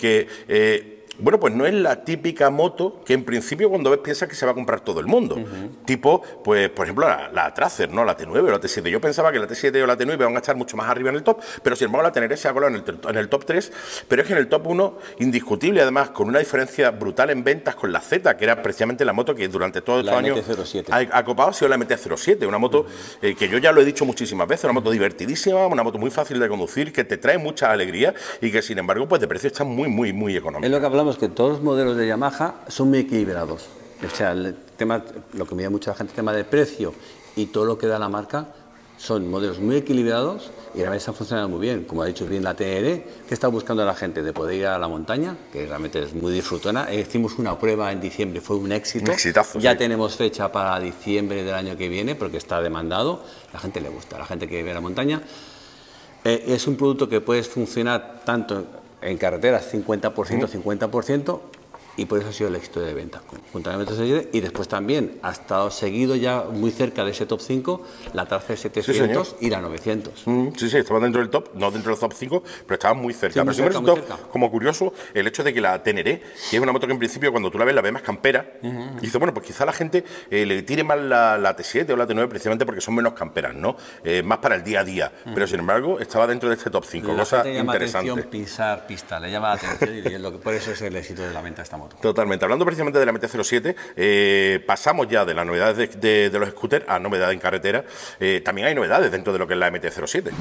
Porque 0.02 0.28
eh, 0.48 0.91
bueno, 1.22 1.40
pues 1.40 1.54
no 1.54 1.66
es 1.66 1.74
la 1.74 2.04
típica 2.04 2.50
moto 2.50 3.02
que 3.06 3.14
en 3.14 3.24
principio 3.24 3.70
cuando 3.70 3.90
ves 3.90 4.00
piensas 4.00 4.28
que 4.28 4.36
se 4.36 4.46
va 4.46 4.52
a 4.52 4.56
comprar 4.56 4.82
todo 4.82 5.00
el 5.00 5.08
mundo. 5.08 5.38
Tipo, 5.86 6.22
pues, 6.44 6.70
por 6.70 6.86
ejemplo, 6.86 7.08
la, 7.08 7.54
Tracer, 7.54 7.92
¿no? 7.92 8.04
La 8.04 8.18
T9 8.18 8.40
o 8.40 8.52
la 8.52 8.60
T7. 8.60 8.90
Yo 8.90 9.02
pensaba 9.02 9.32
que 9.32 9.40
la 9.40 9.48
T7 9.48 9.84
o 9.84 9.88
la 9.88 9.98
T9 9.98 10.18
van 10.18 10.36
a 10.36 10.40
estar 10.40 10.56
mucho 10.56 10.78
más 10.78 10.90
arriba 10.90 11.10
en 11.10 11.16
el 11.16 11.24
top, 11.24 11.42
pero 11.64 11.76
sin 11.76 11.86
embargo 11.86 12.08
la 12.08 12.12
Teneré 12.12 12.38
se 12.38 12.48
ha 12.48 12.54
colado 12.54 12.76
en 12.76 12.84
el, 12.84 13.10
en 13.10 13.18
el 13.18 13.30
top 13.30 13.46
3, 13.46 13.72
pero 14.08 14.22
es 14.22 14.28
que 14.28 14.34
en 14.34 14.40
el 14.40 14.48
top 14.48 14.68
1, 14.68 14.98
indiscutible, 15.20 15.82
además, 15.82 16.10
con 16.10 16.28
una 16.28 16.40
diferencia 16.40 16.92
brutal 16.92 17.30
en 17.30 17.44
ventas 17.44 17.76
con 17.76 17.92
la 17.92 18.02
Z, 18.02 18.36
que 18.38 18.44
era 18.44 18.62
precisamente 18.62 19.06
la 19.06 19.14
moto 19.14 19.36
que 19.36 19.48
durante 19.48 19.82
todos 19.82 20.02
estos 20.02 20.18
años 20.18 20.40
ha, 20.90 21.18
ha, 21.18 21.24
copado, 21.24 21.50
ha 21.50 21.54
sido 21.54 21.70
la 21.70 21.78
MT-07, 21.78 22.48
una 22.48 22.58
moto 22.58 22.86
eh, 23.22 23.36
que 23.36 23.48
yo 23.48 23.58
ya 23.58 23.72
lo 23.72 23.82
he 23.82 23.86
dicho 23.86 24.06
muchísimas 24.06 24.48
veces, 24.48 24.66
una 24.66 24.74
moto 24.74 24.92
divertidísima, 24.92 25.68
una 25.68 25.84
moto 25.84 25.98
muy 25.98 26.10
fácil 26.10 26.40
de 26.40 26.48
conducir, 26.48 26.92
que 26.92 27.04
te 27.04 27.18
trae 27.18 27.38
mucha 27.38 27.72
alegría 27.72 28.14
y 28.42 28.52
que 28.52 28.62
sin 28.62 28.78
embargo, 28.78 29.08
pues 29.08 29.22
de 29.22 29.28
precio 29.28 29.48
está 29.48 29.64
muy, 29.64 29.90
muy, 29.90 30.14
muy 30.14 30.36
económico. 30.36 30.66
Es 30.66 30.72
lo 30.72 30.80
que 30.80 30.86
hablamos, 30.86 31.11
que 31.18 31.30
todos 31.30 31.52
los 31.52 31.62
modelos 31.62 31.98
de 31.98 32.08
Yamaha 32.08 32.56
son 32.68 32.90
muy 32.90 33.00
equilibrados. 33.00 33.68
O 34.06 34.16
sea, 34.16 34.32
el 34.32 34.56
tema, 34.78 35.04
lo 35.34 35.46
que 35.46 35.56
mira 35.56 35.70
mucha 35.70 35.94
gente, 35.94 36.12
el 36.12 36.16
tema 36.16 36.34
de 36.34 36.44
precio 36.44 36.94
y 37.36 37.48
todo 37.48 37.66
lo 37.66 37.78
que 37.78 37.88
da 37.88 38.00
la 38.00 38.10
marca, 38.10 38.48
son 38.98 39.30
modelos 39.30 39.60
muy 39.60 39.78
equilibrados 39.78 40.52
y 40.74 40.78
realmente 40.78 41.00
están 41.00 41.16
funcionando 41.16 41.50
muy 41.50 41.60
bien. 41.60 41.86
Como 41.86 42.04
ha 42.04 42.06
dicho 42.06 42.26
bien 42.28 42.44
la 42.44 42.54
TR, 42.54 42.64
que 42.64 43.32
está 43.32 43.48
buscando 43.48 43.84
la 43.84 43.96
gente 43.96 44.22
de 44.22 44.32
poder 44.32 44.56
ir 44.56 44.68
a 44.68 44.78
la 44.78 44.88
montaña, 44.88 45.36
que 45.52 45.66
realmente 45.66 46.04
es 46.04 46.14
muy 46.14 46.32
disfrutona. 46.32 46.94
Hicimos 46.94 47.40
una 47.40 47.58
prueba 47.58 47.92
en 47.92 48.00
diciembre, 48.00 48.42
fue 48.42 48.58
un 48.58 48.72
éxito. 48.72 49.12
ya 49.60 49.76
tenemos 49.76 50.16
fecha 50.16 50.52
para 50.52 50.80
diciembre 50.80 51.44
del 51.44 51.56
año 51.56 51.76
que 51.76 51.90
viene 51.90 52.14
porque 52.14 52.38
está 52.38 52.62
demandado. 52.62 53.24
La 53.52 53.60
gente 53.60 53.82
le 53.82 53.90
gusta, 53.90 54.20
la 54.20 54.26
gente 54.26 54.48
que 54.48 54.58
vive 54.58 54.70
en 54.70 54.76
la 54.76 54.82
montaña. 54.82 55.22
Eh, 56.24 56.44
es 56.48 56.68
un 56.68 56.76
producto 56.76 57.10
que 57.10 57.22
puede 57.22 57.42
funcionar 57.42 58.22
tanto 58.24 58.81
en 59.02 59.18
carreteras 59.18 59.74
50%, 59.74 60.14
50%, 60.14 61.40
y 61.98 62.06
por 62.06 62.20
eso 62.20 62.30
ha 62.30 62.34
sido 62.34 62.50
el 62.50 62.56
éxito 62.56 62.80
de 62.80 62.94
venta, 62.94 63.22
juntamente 63.52 63.82
y 64.32 64.40
después 64.40 64.68
también 64.68 65.20
ha 65.22 65.32
estado 65.32 65.72
seguido 65.72 66.16
ya 66.16 66.44
muy 66.52 66.72
cerca 66.72 67.04
de 67.04 67.12
ese 67.12 67.26
top 67.26 67.42
5 67.42 67.82
la 68.14 68.26
Tracer 68.26 68.58
700 68.58 69.36
y 69.40 69.50
la 69.50 69.62
900. 69.62 70.24
Mm, 70.26 70.48
sí, 70.56 70.70
sí, 70.70 70.78
estaba 70.78 71.00
dentro 71.00 71.22
del 71.22 71.30
top, 71.30 71.50
no 71.56 71.72
dentro 71.72 71.92
del 71.92 72.00
top 72.00 72.14
5, 72.14 72.44
pero 72.66 72.76
estaba 72.76 72.94
muy 72.94 73.14
cerca. 73.14 73.44
pero 73.44 73.54
cerca, 73.54 73.80
muy 73.80 73.96
cerca. 73.96 74.18
como 74.32 74.50
curioso 74.50 74.94
el 75.14 75.28
hecho 75.28 75.44
de 75.44 75.54
que 75.54 75.62
la 75.62 75.82
Teneré, 75.84 76.22
que 76.50 76.58
es 76.58 76.62
una 76.62 76.72
moto 76.72 76.88
que 76.88 76.94
en 76.94 77.00
principio 77.00 77.32
cuando 77.32 77.52
tú 77.52 77.58
la 77.58 77.66
ves 77.66 77.76
la 77.76 77.82
ves 77.82 77.94
más 77.94 78.02
campera, 78.02 78.54
y 78.62 79.02
dice, 79.02 79.18
bueno, 79.18 79.34
pues 79.34 79.46
quizá 79.46 79.66
la 79.66 79.74
gente 79.74 80.04
eh, 80.30 80.46
le 80.46 80.62
tire 80.64 80.84
más 80.84 81.00
la, 81.00 81.56
T7 81.56 81.90
o 81.92 81.96
la 81.96 82.08
T9 82.08 82.28
precisamente 82.28 82.66
porque 82.66 82.82
son 82.82 82.96
menos 82.96 83.14
camperas, 83.14 83.54
¿no? 83.54 83.76
Eh, 84.04 84.24
más 84.24 84.38
para 84.38 84.56
el 84.56 84.64
día 84.64 84.82
a 84.82 84.84
día, 84.84 85.12
pero 85.34 85.48
sin 85.48 85.60
embargo 85.60 86.00
estaba 86.00 86.28
dentro 86.28 86.50
de 86.50 86.56
este 86.56 86.70
top 86.70 86.86
5, 86.86 87.16
cosa 87.16 87.44
le 87.44 87.56
llama 87.56 87.74
Atención 87.74 88.22
pisar 88.24 88.88
pista, 88.88 89.20
le 89.20 89.32
llama 89.32 89.50
la 89.50 89.54
atención 89.56 89.96
y 89.96 90.18
lo 90.18 90.32
que, 90.32 90.38
por 90.38 90.54
eso 90.54 90.72
es 90.72 90.82
el 90.82 90.96
éxito 90.96 91.24
de 91.24 91.34
la 91.34 91.42
venta 91.42 91.62
esta 91.62 91.78
Totalmente. 92.02 92.46
Hablando 92.46 92.66
precisamente 92.66 93.00
de 93.00 93.06
la 93.06 93.14
MT-07, 93.14 93.76
eh, 93.96 94.64
pasamos 94.66 95.08
ya 95.08 95.26
de 95.26 95.34
las 95.34 95.46
novedades 95.46 96.00
de, 96.00 96.30
los 96.34 96.50
scooters 96.50 96.86
a 96.88 97.00
novedades 97.00 97.34
en 97.34 97.40
carretera. 97.40 97.86
Eh, 98.20 98.42
también 98.44 98.68
hay 98.68 98.76
novedades 98.76 99.12
dentro 99.12 99.34
de 99.34 99.40
lo 99.40 99.48
que 99.48 99.54
es 99.54 99.60
la 99.60 99.72
MT-07. 99.72 100.32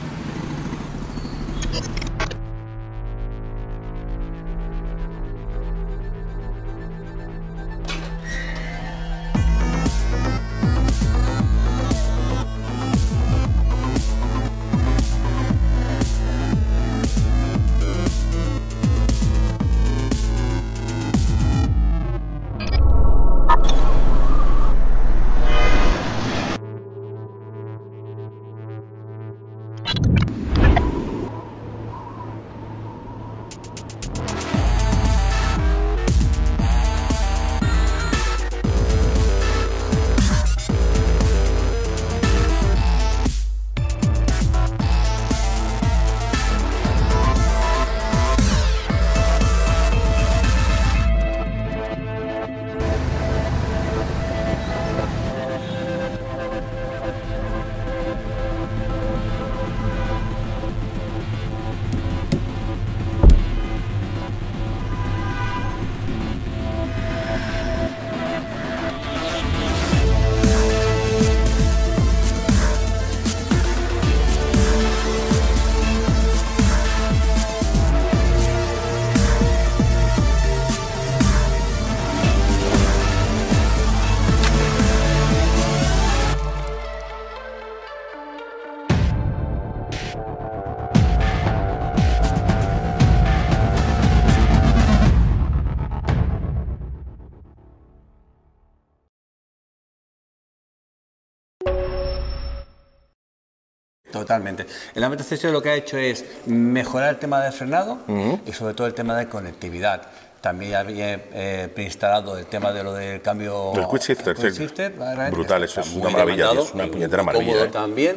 Totalmente. 104.21 104.67
El 104.95 105.05
ámbito 105.05 105.25
lo 105.51 105.63
que 105.63 105.71
ha 105.71 105.75
hecho 105.75 105.97
es 105.97 106.25
mejorar 106.47 107.11
el 107.11 107.19
tema 107.19 107.41
del 107.43 107.53
frenado 107.53 107.99
y 108.47 108.53
sobre 108.53 108.75
todo 108.75 108.87
el 108.87 108.95
tema 108.95 109.17
de 109.17 109.29
conectividad. 109.29 110.03
También 110.41 110.75
había 110.75 111.15
eh, 111.35 111.69
preinstalado 111.75 112.39
el 112.39 112.47
tema 112.47 112.73
de 112.73 112.83
lo 112.83 112.95
del 112.95 113.21
cambio. 113.21 113.73
El 113.75 113.87
quick 113.89 114.03
shifter, 114.03 114.95
brutal, 115.31 115.65
eso 115.65 115.81
es 115.83 115.93
una 115.93 116.09
maravilla, 116.09 116.53
es 116.53 116.73
una 116.73 116.87
puñetera 116.87 117.23
maravilla. 117.23 117.65
¿eh? 117.65 117.69
también 117.69 118.17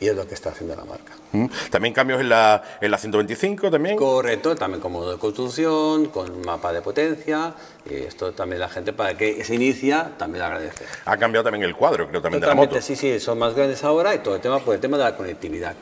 y 0.00 0.08
es 0.08 0.16
lo 0.16 0.26
que 0.26 0.34
está 0.34 0.50
haciendo 0.50 0.76
la 0.76 0.84
marca. 0.84 1.14
Mm. 1.32 1.46
También 1.70 1.94
cambios 1.94 2.20
en 2.20 2.28
la, 2.28 2.62
en 2.80 2.90
la 2.90 2.98
125 2.98 3.70
también. 3.70 3.96
Correcto, 3.96 4.54
también 4.54 4.80
con 4.80 4.92
modo 4.92 5.12
de 5.12 5.18
construcción, 5.18 6.06
con 6.06 6.40
mapa 6.42 6.72
de 6.72 6.82
potencia, 6.82 7.54
y 7.88 7.94
esto 7.94 8.32
también 8.32 8.60
la 8.60 8.68
gente 8.68 8.92
para 8.92 9.16
que 9.16 9.44
se 9.44 9.54
inicia 9.54 10.12
también 10.16 10.44
agradece. 10.44 10.84
Ha 11.04 11.16
cambiado 11.16 11.44
también 11.44 11.64
el 11.64 11.74
cuadro, 11.74 12.08
creo 12.08 12.22
también 12.22 12.40
de 12.40 12.46
la 12.46 12.54
moto. 12.54 12.80
Sí, 12.80 12.96
sí, 12.96 13.18
son 13.20 13.38
más 13.38 13.54
grandes 13.54 13.82
ahora 13.84 14.14
y 14.14 14.18
todo 14.18 14.36
el 14.36 14.40
tema 14.40 14.60
por 14.60 14.74
el 14.74 14.80
tema 14.80 14.96
de 14.96 15.04
la 15.04 15.16
conectividad 15.16 15.74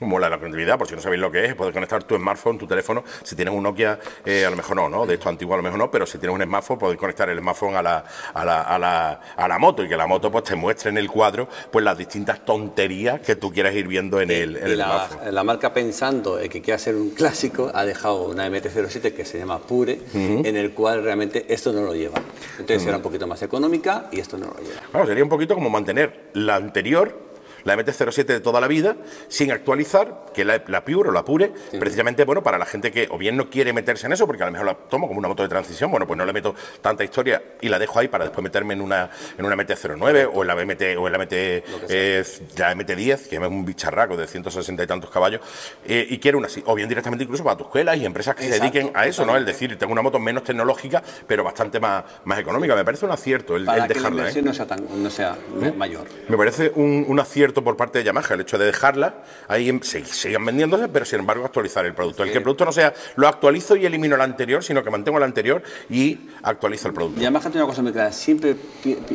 como 0.00 0.18
la 0.18 0.30
conectividad, 0.30 0.78
por 0.78 0.88
si 0.88 0.94
no 0.94 1.00
sabéis 1.00 1.20
lo 1.20 1.30
que 1.30 1.44
es, 1.44 1.54
puedes 1.54 1.74
conectar 1.74 2.02
tu 2.04 2.16
smartphone, 2.16 2.58
tu 2.58 2.66
teléfono, 2.66 3.04
si 3.22 3.36
tienes 3.36 3.54
un 3.54 3.62
Nokia, 3.62 4.00
eh, 4.24 4.46
a 4.46 4.50
lo 4.50 4.56
mejor 4.56 4.74
no, 4.76 4.88
¿no? 4.88 5.04
De 5.04 5.14
esto 5.14 5.28
antiguo 5.28 5.54
a 5.54 5.58
lo 5.58 5.62
mejor 5.62 5.78
no, 5.78 5.90
pero 5.90 6.06
si 6.06 6.16
tienes 6.18 6.34
un 6.34 6.42
smartphone, 6.42 6.78
puedes 6.78 6.98
conectar 6.98 7.28
el 7.28 7.38
smartphone 7.38 7.76
a 7.76 7.82
la, 7.82 8.04
a 8.32 8.44
la, 8.44 8.62
a 8.62 8.78
la, 8.78 9.20
a 9.36 9.46
la 9.46 9.58
moto 9.58 9.84
y 9.84 9.88
que 9.88 9.96
la 9.96 10.06
moto 10.06 10.30
pues 10.30 10.44
te 10.44 10.56
muestre 10.56 10.88
en 10.88 10.96
el 10.96 11.10
cuadro 11.10 11.48
pues 11.70 11.84
las 11.84 11.98
distintas 11.98 12.44
tonterías 12.44 13.20
que 13.20 13.36
tú 13.36 13.52
quieras 13.52 13.74
ir 13.74 13.86
viendo 13.86 14.20
en 14.22 14.30
el, 14.30 14.56
en 14.56 14.78
la, 14.78 14.84
smartphone. 14.86 15.34
La 15.34 15.44
marca 15.44 15.74
pensando 15.74 16.40
en 16.40 16.48
que 16.48 16.62
quiere 16.62 16.76
hacer 16.76 16.96
un 16.96 17.10
clásico 17.10 17.70
ha 17.74 17.84
dejado 17.84 18.24
una 18.24 18.48
MT-07 18.48 19.12
que 19.12 19.26
se 19.26 19.38
llama 19.38 19.58
Pure, 19.58 20.00
en 20.14 20.56
el 20.56 20.72
cual 20.72 21.04
realmente 21.04 21.44
esto 21.52 21.72
no 21.72 21.82
lo 21.82 21.94
lleva. 21.94 22.18
Entonces 22.58 22.82
será 22.82 22.96
un 22.96 23.02
poquito 23.02 23.26
más 23.26 23.42
económica 23.42 24.08
y 24.10 24.20
esto 24.20 24.38
no 24.38 24.46
lo 24.46 24.56
lleva. 24.56 24.80
Bueno, 24.92 25.06
sería 25.06 25.22
un 25.22 25.30
poquito 25.30 25.54
como 25.54 25.68
mantener 25.68 26.30
la 26.32 26.56
anterior 26.56 27.29
la 27.64 27.76
MT-07 27.76 28.24
de 28.24 28.40
toda 28.40 28.60
la 28.60 28.68
vida, 28.68 28.96
sin 29.28 29.52
actualizar, 29.52 30.26
que 30.34 30.44
la, 30.44 30.62
la 30.66 30.84
Pure 30.84 31.10
o 31.10 31.12
la 31.12 31.24
Pure, 31.24 31.52
precisamente 31.78 32.24
bueno, 32.24 32.42
para 32.42 32.58
la 32.58 32.66
gente 32.66 32.90
que 32.92 33.08
o 33.10 33.18
bien 33.18 33.36
no 33.36 33.50
quiere 33.50 33.72
meterse 33.72 34.06
en 34.06 34.12
eso, 34.12 34.26
porque 34.26 34.42
a 34.42 34.46
lo 34.46 34.52
mejor 34.52 34.66
la 34.66 34.74
tomo 34.74 35.06
como 35.08 35.18
una 35.18 35.28
moto 35.28 35.42
de 35.42 35.48
transición, 35.48 35.90
bueno, 35.90 36.06
pues 36.06 36.16
no 36.16 36.24
le 36.24 36.32
meto 36.32 36.54
tanta 36.80 37.04
historia 37.04 37.42
y 37.60 37.68
la 37.68 37.78
dejo 37.78 37.98
ahí 37.98 38.08
para 38.08 38.24
después 38.24 38.42
meterme 38.42 38.74
en 38.74 38.80
una, 38.80 39.10
en 39.36 39.44
una 39.44 39.56
MT-09 39.56 40.30
o 40.32 40.42
en 40.42 40.48
la 40.48 40.54
MT, 40.54 40.82
o 40.98 41.06
en 41.06 41.12
la 41.12 41.18
MT, 41.18 41.32
eh, 41.32 42.24
la 42.56 42.74
MT-10, 42.74 43.28
que 43.28 43.36
es 43.36 43.42
un 43.42 43.64
bicharraco 43.64 44.16
de 44.16 44.26
160 44.26 44.82
y 44.82 44.86
tantos 44.86 45.10
caballos, 45.10 45.40
eh, 45.84 46.06
y 46.08 46.18
quiero 46.18 46.38
una 46.38 46.46
así, 46.46 46.62
o 46.66 46.74
bien 46.74 46.88
directamente 46.88 47.24
incluso 47.24 47.44
para 47.44 47.56
tus 47.56 47.66
escuelas 47.66 47.96
y 47.96 48.04
empresas 48.04 48.34
que 48.34 48.44
se 48.44 48.58
dediquen 48.58 48.90
a 48.94 49.06
eso, 49.06 49.24
¿no? 49.24 49.36
Es 49.36 49.46
decir, 49.46 49.76
tengo 49.78 49.92
una 49.92 50.02
moto 50.02 50.18
menos 50.18 50.44
tecnológica, 50.44 51.02
pero 51.26 51.44
bastante 51.44 51.80
más, 51.80 52.04
más 52.24 52.38
económica. 52.38 52.74
Me 52.74 52.84
parece 52.84 53.04
un 53.04 53.12
acierto 53.12 53.56
el, 53.56 53.64
dejarla. 53.64 54.26
Que 54.26 54.32
la 54.32 54.38
¿eh? 54.38 54.42
no 54.42 54.54
sea, 54.54 54.66
tan, 54.66 55.02
no 55.02 55.10
sea 55.10 55.36
mayor. 55.76 56.06
Me 56.28 56.36
parece 56.36 56.72
un, 56.74 57.04
un 57.06 57.20
acierto 57.20 57.49
acierto 57.50 57.64
por 57.64 57.76
parte 57.76 57.98
de 57.98 58.04
Yamaha 58.04 58.34
el 58.34 58.40
hecho 58.40 58.58
de 58.58 58.66
dejarla 58.66 59.14
ahí 59.48 59.78
se, 59.82 60.04
sigan 60.04 60.44
vendiéndose, 60.44 60.88
pero 60.88 61.04
sin 61.04 61.20
embargo 61.20 61.44
actualizar 61.44 61.84
el 61.84 61.94
producto. 61.94 62.22
El 62.22 62.30
que 62.30 62.38
el 62.38 62.42
producto 62.42 62.64
no 62.64 62.72
sea 62.72 62.94
lo 63.16 63.26
actualizo 63.26 63.76
y 63.76 63.86
elimino 63.86 64.14
el 64.14 64.20
anterior, 64.20 64.62
sino 64.62 64.82
que 64.82 64.90
mantengo 64.90 65.18
el 65.18 65.24
anterior 65.24 65.62
y 65.88 66.18
actualizo 66.42 66.88
el 66.88 66.94
producto. 66.94 67.20
Yamaha 67.20 67.50
tiene 67.50 67.62
una 67.64 67.66
cosa 67.66 67.82
muy 67.82 67.92
clara, 67.92 68.12
siempre 68.12 68.56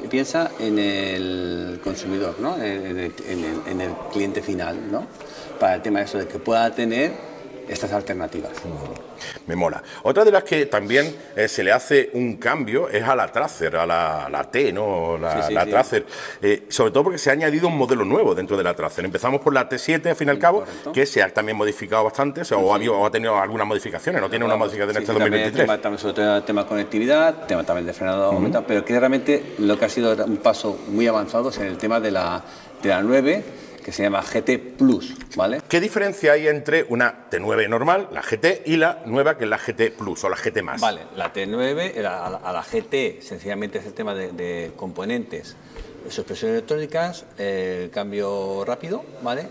piensa 0.09 0.51
en 0.59 0.79
el 0.79 1.79
consumidor, 1.83 2.35
¿no? 2.39 2.57
en, 2.57 2.99
el, 2.99 3.13
en 3.67 3.81
el 3.81 3.91
cliente 4.11 4.41
final, 4.41 4.91
¿no? 4.91 5.07
para 5.59 5.75
el 5.75 5.81
tema 5.81 5.99
de 5.99 6.05
eso, 6.05 6.17
de 6.17 6.27
que 6.27 6.39
pueda 6.39 6.73
tener 6.73 7.34
estas 7.67 7.91
alternativas. 7.93 8.51
Me 9.47 9.55
mola. 9.55 9.81
Otra 10.03 10.23
de 10.23 10.31
las 10.31 10.43
que 10.43 10.65
también 10.65 11.15
eh, 11.35 11.47
se 11.47 11.63
le 11.63 11.71
hace 11.71 12.09
un 12.13 12.37
cambio 12.37 12.89
es 12.89 13.03
a 13.03 13.15
la 13.15 13.27
Tracer, 13.27 13.75
a 13.75 13.85
la, 13.85 14.49
T, 14.51 14.71
¿no? 14.71 15.17
La, 15.17 15.65
Tracer. 15.65 16.05
Eh, 16.41 16.65
sobre 16.69 16.91
todo 16.91 17.03
porque 17.03 17.17
se 17.17 17.29
ha 17.29 17.33
añadido 17.33 17.67
un 17.67 17.77
modelo 17.77 18.05
nuevo 18.05 18.35
dentro 18.35 18.57
de 18.57 18.63
la 18.63 18.73
Tracer. 18.73 19.05
Empezamos 19.05 19.41
por 19.41 19.53
la 19.53 19.67
T7, 19.67 20.07
al 20.07 20.15
fin 20.15 20.27
y 20.27 20.31
al 20.31 20.39
cabo, 20.39 20.63
que 20.93 21.05
se 21.05 21.21
ha 21.21 21.33
también 21.33 21.57
modificado 21.57 22.03
bastante, 22.03 22.41
o, 22.53 23.05
ha, 23.05 23.11
tenido 23.11 23.37
algunas 23.37 23.67
modificaciones, 23.67 24.21
no 24.21 24.29
tiene 24.29 24.45
una 24.45 24.55
modificación 24.55 24.95
en 24.95 25.03
este 25.03 25.13
2023. 25.13 25.67
También, 25.67 25.81
tema, 25.81 25.97
sobre 25.97 26.13
todo 26.13 26.37
el 26.37 26.43
tema 26.43 26.65
conectividad, 26.65 27.45
tema 27.45 27.63
también 27.63 27.85
de 27.85 27.93
frenado 27.93 28.25
aumentado, 28.25 28.65
pero 28.67 28.83
que 28.83 28.97
realmente 28.97 29.55
lo 29.59 29.77
que 29.77 29.85
ha 29.85 29.89
sido 29.89 30.15
un 30.25 30.37
paso 30.37 30.77
muy 30.87 31.07
avanzado 31.07 31.49
es 31.49 31.57
en 31.57 31.67
el 31.67 31.77
tema 31.77 31.99
de 31.99 32.11
la, 32.11 32.43
de 32.81 32.89
la 32.89 33.01
9 33.01 33.64
que 33.85 33.91
se 33.91 34.01
llama 34.01 34.23
GT 34.23 34.57
Plus, 34.79 35.13
¿vale? 35.35 35.61
¿Qué 35.69 35.79
diferencia 35.79 36.31
hay 36.31 36.47
entre 36.47 36.87
una 36.89 37.29
T9 37.29 37.69
normal, 37.69 38.09
la 38.11 38.23
GT, 38.23 38.63
y 38.65 38.77
la 38.77 39.03
nueva 39.05 39.37
que 39.37 39.43
es 39.43 39.49
la 39.51 39.59
GT 39.59 39.95
Plus 39.95 40.23
o 40.23 40.29
la 40.29 40.35
GT 40.35 40.63
más? 40.63 40.81
Vale, 40.81 41.01
la 41.15 41.31
T9 41.31 42.03
a 42.03 42.51
la, 42.51 42.63
GT 42.63 43.21
sencillamente 43.21 43.77
es 43.77 43.85
el 43.85 43.93
tema 43.93 44.15
de, 44.15 44.71
componentes, 44.75 45.55
suspensiones 46.09 46.55
electrónicas, 46.55 47.25
el 47.37 47.91
cambio 47.91 48.65
rápido, 48.65 49.05
¿vale? 49.21 49.45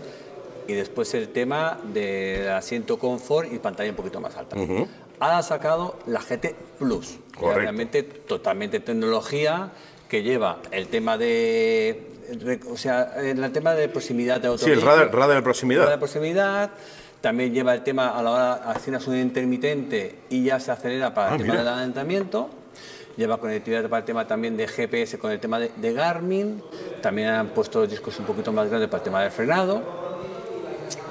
Y 0.67 0.73
después 0.73 1.13
el 1.13 1.29
tema 1.29 1.79
del 1.93 2.49
asiento 2.49 2.99
confort 2.99 3.53
y 3.53 3.59
pantalla 3.59 3.91
un 3.91 3.95
poquito 3.95 4.19
más 4.19 4.35
alta. 4.35 4.57
Ha 5.21 5.41
sacado 5.43 5.97
la 6.07 6.19
GT 6.19 6.55
Plus, 6.77 7.19
que 7.39 7.53
realmente 7.53 8.03
totalmente 8.03 8.81
tecnología 8.81 9.71
que 10.09 10.23
lleva 10.23 10.59
el 10.71 10.87
tema 10.89 11.17
de 11.17 12.14
o 12.69 12.77
sea, 12.77 13.13
en 13.17 13.43
el 13.43 13.51
tema 13.51 13.73
de 13.73 13.87
proximidad 13.89 14.41
de 14.41 14.57
Sí, 14.57 14.71
el 14.71 14.81
radar, 14.81 15.09
de 15.09 15.41
proximidad. 15.41 15.89
de 15.89 15.97
proximidad. 15.97 16.71
También 17.21 17.53
lleva 17.53 17.73
el 17.73 17.83
tema 17.83 18.09
a 18.09 18.21
la 18.21 18.31
hora 18.31 18.55
de 18.55 18.71
hacer 18.71 18.89
una 18.89 18.99
subida 18.99 19.19
intermitente 19.19 20.15
y 20.29 20.43
ya 20.43 20.59
se 20.59 20.71
acelera 20.71 21.13
para 21.13 21.29
el 21.29 21.33
ah, 21.33 21.37
tema 21.37 21.57
del 21.57 21.67
adelantamiento. 21.67 22.49
Lleva 23.17 23.39
conectividad 23.39 23.89
para 23.89 23.99
el 23.99 24.05
tema 24.05 24.27
también 24.27 24.57
de 24.57 24.67
GPS 24.67 25.17
con 25.17 25.31
el 25.31 25.39
tema 25.39 25.59
de, 25.59 25.93
Garmin. 25.93 26.61
También 27.01 27.29
han 27.29 27.47
puesto 27.49 27.79
los 27.79 27.89
discos 27.89 28.19
un 28.19 28.25
poquito 28.25 28.51
más 28.51 28.69
grandes 28.69 28.89
para 28.89 29.01
el 29.01 29.03
tema 29.05 29.21
del 29.23 29.31
frenado. 29.31 29.81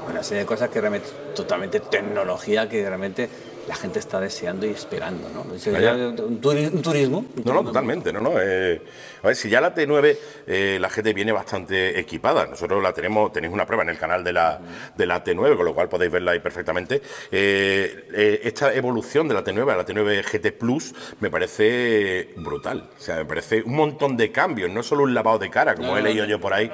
Una 0.09 0.23
serie 0.23 0.40
de 0.40 0.47
cosas 0.47 0.68
que 0.68 0.80
realmente, 0.80 1.09
totalmente 1.35 1.80
tecnología 1.80 2.68
que 2.68 2.87
realmente 2.87 3.28
la 3.68 3.75
gente 3.75 3.99
está 3.99 4.21
deseando 4.21 4.66
y 4.66 4.71
esperando, 4.71 5.28
¿no? 5.30 5.42
Un, 5.42 6.83
turismo. 6.83 7.25
no, 7.44 7.52
no, 7.52 7.64
totalmente, 7.64 8.12
no, 8.12 8.21
no. 8.21 8.33
Eh, 8.40 8.80
a 9.23 9.26
ver, 9.28 9.37
si 9.37 9.49
ya 9.49 9.61
la 9.61 9.75
T9, 9.75 10.16
eh, 10.47 10.78
la 10.80 10.90
gente 10.90 11.12
viene 11.12 11.33
bastante 11.33 11.99
equipada. 11.99 12.47
Nosotros 12.47 12.83
la 12.83 12.92
tenemos, 12.92 13.33
tenéis 13.33 13.52
una 13.52 13.66
prueba 13.66 13.83
en 13.83 13.90
el 13.90 13.99
canal 13.99 14.23
de 14.23 14.33
la, 14.33 14.61
de 14.97 15.06
la 15.06 15.25
T9, 15.25 15.56
con 15.56 15.64
lo 15.64 15.75
cual 15.75 15.88
podéis 15.88 16.12
verla 16.12 16.33
ahí 16.33 16.40
perfectamente. 16.40 17.00
Eh, 17.30 18.40
esta 18.44 18.73
evolución 18.75 19.28
de 19.28 19.35
la 19.35 19.44
T9 19.44 19.73
a 19.73 19.76
la 19.76 19.87
T9 19.87 20.23
GT 20.25 20.52
Plus 20.59 20.94
me 21.21 21.30
parece 21.30 22.35
brutal. 22.37 22.90
O 22.97 23.00
sea, 23.00 23.16
me 23.16 23.25
parece 23.25 23.62
un 23.62 23.76
montón 23.76 24.16
de 24.16 24.30
cambios, 24.30 24.71
no 24.71 24.83
solo 24.83 25.04
un 25.04 25.14
lavado 25.14 25.38
de 25.38 25.50
cara, 25.50 25.75
como 25.75 25.97
he 25.97 26.02
leído 26.02 26.25
yo 26.26 26.40
por 26.40 26.52
ahí, 26.52 26.71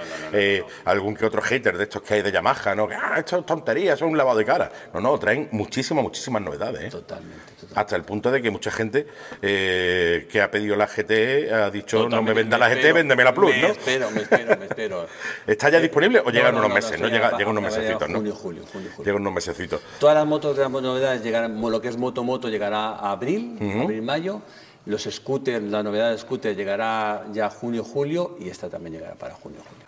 algún 0.85 1.15
que 1.15 1.27
otro 1.27 1.43
hater 1.43 1.77
de 1.77 1.85
estos 1.85 2.03
que 2.03 2.15
hay 2.15 2.23
de 2.23 2.33
Yamaha, 2.33 2.75
¿no? 2.75 2.89
Que, 2.89 2.95
ah, 2.95 3.15
esto 3.19 3.39
es 3.39 3.47
tontería, 3.47 3.95
es 3.95 4.03
un 4.03 4.17
lavado 4.17 4.39
de 4.39 4.45
cara. 4.45 4.71
No, 4.93 5.01
no, 5.01 5.19
traen 5.19 5.49
muchísimas, 5.53 6.03
muchísimas 6.03 6.43
novedades. 6.43 6.80
¿Eh? 6.81 6.91
Totalmente, 6.91 7.53
Hasta 7.75 7.97
el 7.97 8.03
punto 8.03 8.31
de 8.31 8.43
que 8.43 8.51
mucha 8.51 8.71
gente 8.71 9.07
eh, 9.43 10.27
que 10.31 10.41
ha 10.41 10.51
pedido 10.51 10.77
la 10.77 10.87
GT 10.87 11.53
ha 11.53 11.71
dicho, 11.71 12.09
no 12.09 12.23
me 12.23 12.33
venda 12.33 12.59
la 12.59 12.69
GT, 12.69 12.93
véndeme 12.93 13.25
la 13.25 13.35
Plus, 13.35 13.51
me 13.51 13.69
espero, 13.69 14.11
me 14.11 14.23
espero, 14.23 14.57
me 14.57 14.67
espero. 14.67 15.07
¿Está 15.47 15.71
ya 15.71 15.81
disponible 15.81 16.23
o 16.25 16.31
llegan 16.31 16.57
unos 16.57 16.73
meses? 16.73 17.01
No, 17.01 17.09
llega, 17.09 17.37
llega 17.37 17.51
unos 17.51 17.63
mesecitos, 17.63 18.09
¿no? 18.09 18.19
Junio, 18.19 18.35
julio, 18.35 18.63
julio, 18.73 18.91
Llega 18.99 19.17
unos 19.17 19.33
mesecitos. 19.33 19.81
Todas 19.99 20.15
las 20.15 20.27
motos 20.27 20.57
de 20.57 20.63
las 20.63 20.71
novedades 20.71 21.23
llegarán, 21.23 21.61
lo 21.61 21.81
que 21.81 21.89
es 21.89 21.97
moto 21.97 22.25
moto 22.25 22.49
llegará 22.49 22.91
a 22.91 23.13
abril, 23.13 23.57
abril, 23.83 24.03
mayo. 24.03 24.43
Los 24.87 25.05
scooters, 25.05 25.63
la 25.65 25.83
novedad 25.83 26.11
de 26.11 26.19
scooter 26.19 26.57
llegará 26.57 27.27
ya 27.33 27.51
junio, 27.51 27.85
julio 27.85 28.37
y 28.41 28.49
esta 28.49 28.71
también 28.71 28.95
llegará 28.95 29.15
para 29.15 29.35
junio, 29.35 29.61
julio. 29.69 29.80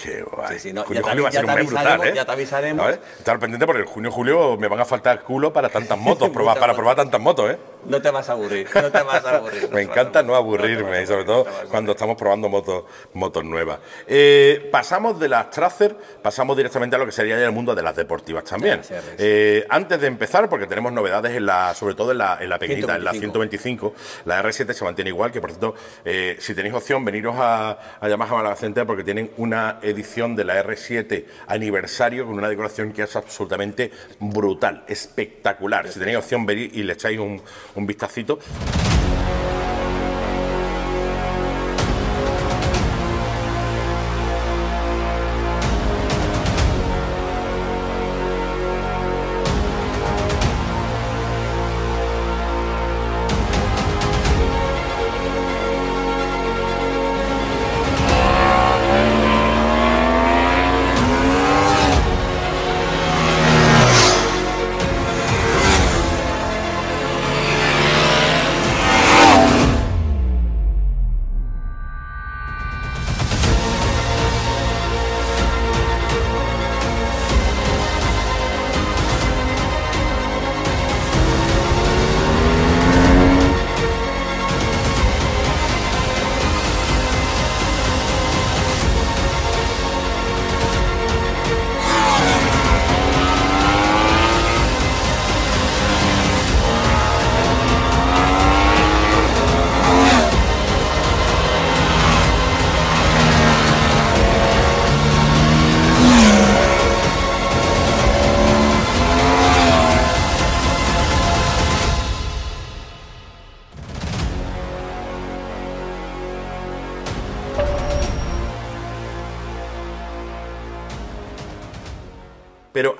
Qué 0.00 0.22
guay. 0.22 0.58
Sí, 0.58 0.72
no, 0.72 0.84
junio, 0.84 1.02
julio 1.02 1.22
va 1.24 1.28
a 1.28 1.32
ser 1.32 1.44
un 1.44 1.54
mes 1.54 1.66
brutal, 1.66 2.06
¿eh? 2.06 2.12
Ya 2.14 2.24
te 2.24 2.32
avisaremos. 2.32 2.98
Estar 3.18 3.38
pendiente 3.38 3.66
porque 3.66 3.82
el 3.82 3.88
junio, 3.88 4.10
julio 4.10 4.56
me 4.56 4.68
van 4.68 4.80
a 4.80 4.84
faltar 4.84 5.22
culo 5.22 5.52
para 5.52 5.68
tantas 5.68 5.98
motos, 5.98 6.30
para 6.58 6.74
probar 6.74 6.96
tantas 6.96 7.20
motos, 7.20 7.50
¿eh? 7.50 7.58
No 7.86 8.00
te 8.00 8.10
vas 8.10 8.28
a 8.28 8.32
aburrir, 8.32 8.68
no 8.74 8.90
te 8.90 9.02
vas 9.02 9.24
a 9.24 9.36
aburrir. 9.36 9.70
me 9.72 9.82
encanta 9.82 10.22
no 10.22 10.34
aburrirme, 10.34 11.02
y 11.02 11.06
sobre 11.06 11.24
todo 11.24 11.46
cuando 11.68 11.92
estamos 11.92 12.16
probando 12.16 12.48
motos, 12.48 12.84
motos 13.14 13.44
nuevas. 13.44 13.80
Eh, 14.06 14.68
pasamos 14.70 15.18
de 15.18 15.28
las 15.28 15.50
Tracer, 15.50 15.96
pasamos 16.22 16.56
directamente 16.56 16.96
a 16.96 16.98
lo 16.98 17.06
que 17.06 17.12
sería 17.12 17.38
ya 17.38 17.44
el 17.44 17.52
mundo 17.52 17.74
de 17.74 17.82
las 17.82 17.96
deportivas 17.96 18.44
también. 18.44 18.80
Eh, 19.18 19.66
antes 19.68 20.00
de 20.00 20.06
empezar, 20.06 20.48
porque 20.48 20.66
tenemos 20.66 20.92
novedades 20.92 21.36
en 21.36 21.46
la, 21.46 21.74
sobre 21.74 21.94
todo 21.94 22.12
en 22.12 22.18
la, 22.18 22.38
en 22.40 22.48
la 22.48 22.58
pequeñita, 22.58 22.96
en 22.96 23.04
la 23.04 23.12
125, 23.12 23.94
la 24.24 24.42
R7 24.42 24.72
se 24.72 24.84
mantiene 24.84 25.10
igual, 25.10 25.32
que 25.32 25.40
por 25.40 25.50
cierto, 25.50 25.74
eh, 26.04 26.36
si 26.38 26.54
tenéis 26.54 26.74
opción, 26.74 27.04
veniros 27.04 27.36
a, 27.38 27.98
a 28.00 28.08
Yamaha 28.08 28.34
Malaga 28.34 28.56
porque 28.86 29.04
tienen 29.04 29.30
una 29.36 29.78
edición 29.82 30.36
de 30.36 30.44
la 30.44 30.62
R7 30.62 31.24
aniversario 31.46 32.26
con 32.26 32.34
una 32.34 32.48
decoración 32.48 32.92
que 32.92 33.02
es 33.02 33.16
absolutamente 33.16 33.90
brutal, 34.20 34.84
espectacular. 34.86 35.88
Si 35.88 35.98
tenéis 35.98 36.18
opción, 36.18 36.46
venir 36.46 36.70
y 36.72 36.82
le 36.82 36.92
echáis 36.94 37.18
un, 37.18 37.42
un 37.74 37.86
vistacito. 37.86 38.38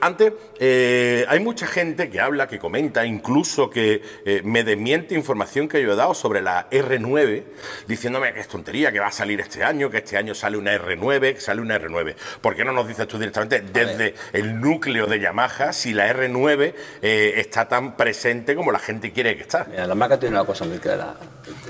Antes, 0.02 0.32
eh, 0.58 1.24
hay 1.28 1.38
mucha 1.38 1.68
gente 1.68 2.10
que 2.10 2.20
habla, 2.20 2.48
que 2.48 2.58
comenta, 2.58 3.06
incluso 3.06 3.70
que 3.70 4.02
eh, 4.24 4.42
me 4.44 4.64
desmiente 4.64 5.14
información 5.14 5.68
que 5.68 5.80
yo 5.80 5.92
he 5.92 5.96
dado 5.96 6.12
sobre 6.12 6.42
la 6.42 6.68
R9, 6.70 7.44
diciéndome 7.86 8.34
que 8.34 8.40
es 8.40 8.48
tontería, 8.48 8.90
que 8.90 8.98
va 8.98 9.06
a 9.06 9.12
salir 9.12 9.40
este 9.40 9.62
año, 9.62 9.90
que 9.90 9.98
este 9.98 10.16
año 10.16 10.34
sale 10.34 10.56
una 10.56 10.74
R9, 10.74 11.34
que 11.34 11.40
sale 11.40 11.60
una 11.60 11.78
R9. 11.78 12.16
¿Por 12.40 12.56
qué 12.56 12.64
no 12.64 12.72
nos 12.72 12.88
dices 12.88 13.06
tú 13.06 13.16
directamente 13.16 13.60
desde 13.60 14.14
el 14.32 14.60
núcleo 14.60 15.06
de 15.06 15.20
Yamaha 15.20 15.72
si 15.72 15.94
la 15.94 16.12
R9 16.12 16.74
eh, 17.00 17.34
está 17.36 17.68
tan 17.68 17.96
presente 17.96 18.56
como 18.56 18.72
la 18.72 18.80
gente 18.80 19.12
quiere 19.12 19.36
que 19.36 19.42
está? 19.42 19.68
la 19.86 19.94
marca 19.94 20.18
tiene 20.18 20.34
una 20.34 20.44
cosa 20.44 20.64
muy 20.64 20.78
clara. 20.78 21.14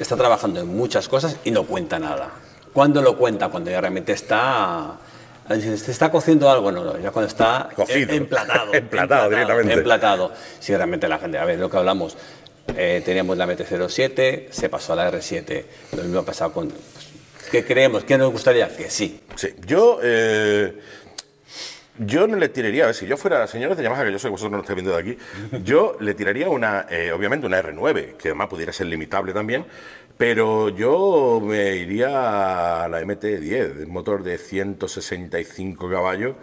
Está 0.00 0.16
trabajando 0.16 0.60
en 0.60 0.68
muchas 0.68 1.06
cosas 1.06 1.36
y 1.44 1.50
no 1.50 1.64
cuenta 1.64 1.98
nada. 1.98 2.30
¿Cuándo 2.72 3.02
lo 3.02 3.18
cuenta? 3.18 3.50
Cuando 3.50 3.70
ya 3.70 3.82
realmente 3.82 4.12
está 4.12 4.96
Se 5.48 5.90
está 5.90 6.10
cociendo 6.10 6.50
algo, 6.50 6.70
no, 6.72 6.84
no, 6.84 6.98
ya 6.98 7.10
cuando 7.10 7.28
está 7.28 7.68
Cocido. 7.74 8.12
emplatado. 8.14 8.72
Emplatado, 8.74 9.28
directamente. 9.30 9.72
Emplatado. 9.74 10.32
Si 10.60 10.74
realmente 10.74 11.08
la 11.08 11.18
gente, 11.18 11.38
a 11.38 11.44
ver, 11.44 11.58
lo 11.58 11.68
que 11.70 11.76
hablamos, 11.76 12.16
eh, 12.76 13.02
teníamos 13.04 13.36
la 13.36 13.46
MT-07, 13.46 14.50
se 14.50 14.68
pasó 14.68 14.92
a 14.92 14.96
la 14.96 15.10
R7, 15.10 15.64
lo 15.96 16.02
mismo 16.04 16.20
ha 16.20 16.24
pasado 16.24 16.52
con... 16.52 16.68
pues, 16.68 17.48
¿Qué 17.50 17.64
creemos? 17.64 18.04
¿Qué 18.04 18.16
nos 18.16 18.30
gustaría? 18.32 18.68
Que 18.74 18.88
sí. 18.88 19.20
Sí, 19.34 19.48
yo. 19.66 19.98
eh, 20.02 20.78
yo 21.98 22.26
no 22.26 22.38
le 22.38 22.48
tiraría, 22.48 22.84
a 22.84 22.86
ver, 22.86 22.94
si 22.94 23.06
yo 23.06 23.18
fuera, 23.18 23.46
señores 23.46 23.76
de 23.76 23.82
Yamaha, 23.82 24.04
que 24.04 24.12
yo 24.12 24.18
sé 24.18 24.28
que 24.28 24.30
vosotros 24.30 24.50
no 24.50 24.56
lo 24.56 24.62
estáis 24.62 24.76
viendo 24.76 24.96
de 24.96 25.00
aquí, 25.00 25.18
yo 25.62 25.96
le 26.00 26.14
tiraría 26.14 26.48
una, 26.48 26.86
eh, 26.88 27.12
obviamente 27.12 27.46
una 27.46 27.62
R9, 27.62 28.16
que 28.16 28.28
además 28.28 28.48
pudiera 28.48 28.72
ser 28.72 28.86
limitable 28.86 29.34
también, 29.34 29.66
pero 30.22 30.68
yo 30.68 31.40
me 31.44 31.74
iría 31.74 32.84
a 32.84 32.88
la 32.88 33.00
MT-10, 33.00 33.86
un 33.86 33.92
motor 33.92 34.22
de 34.22 34.38
165 34.38 35.90
caballos, 35.90 36.36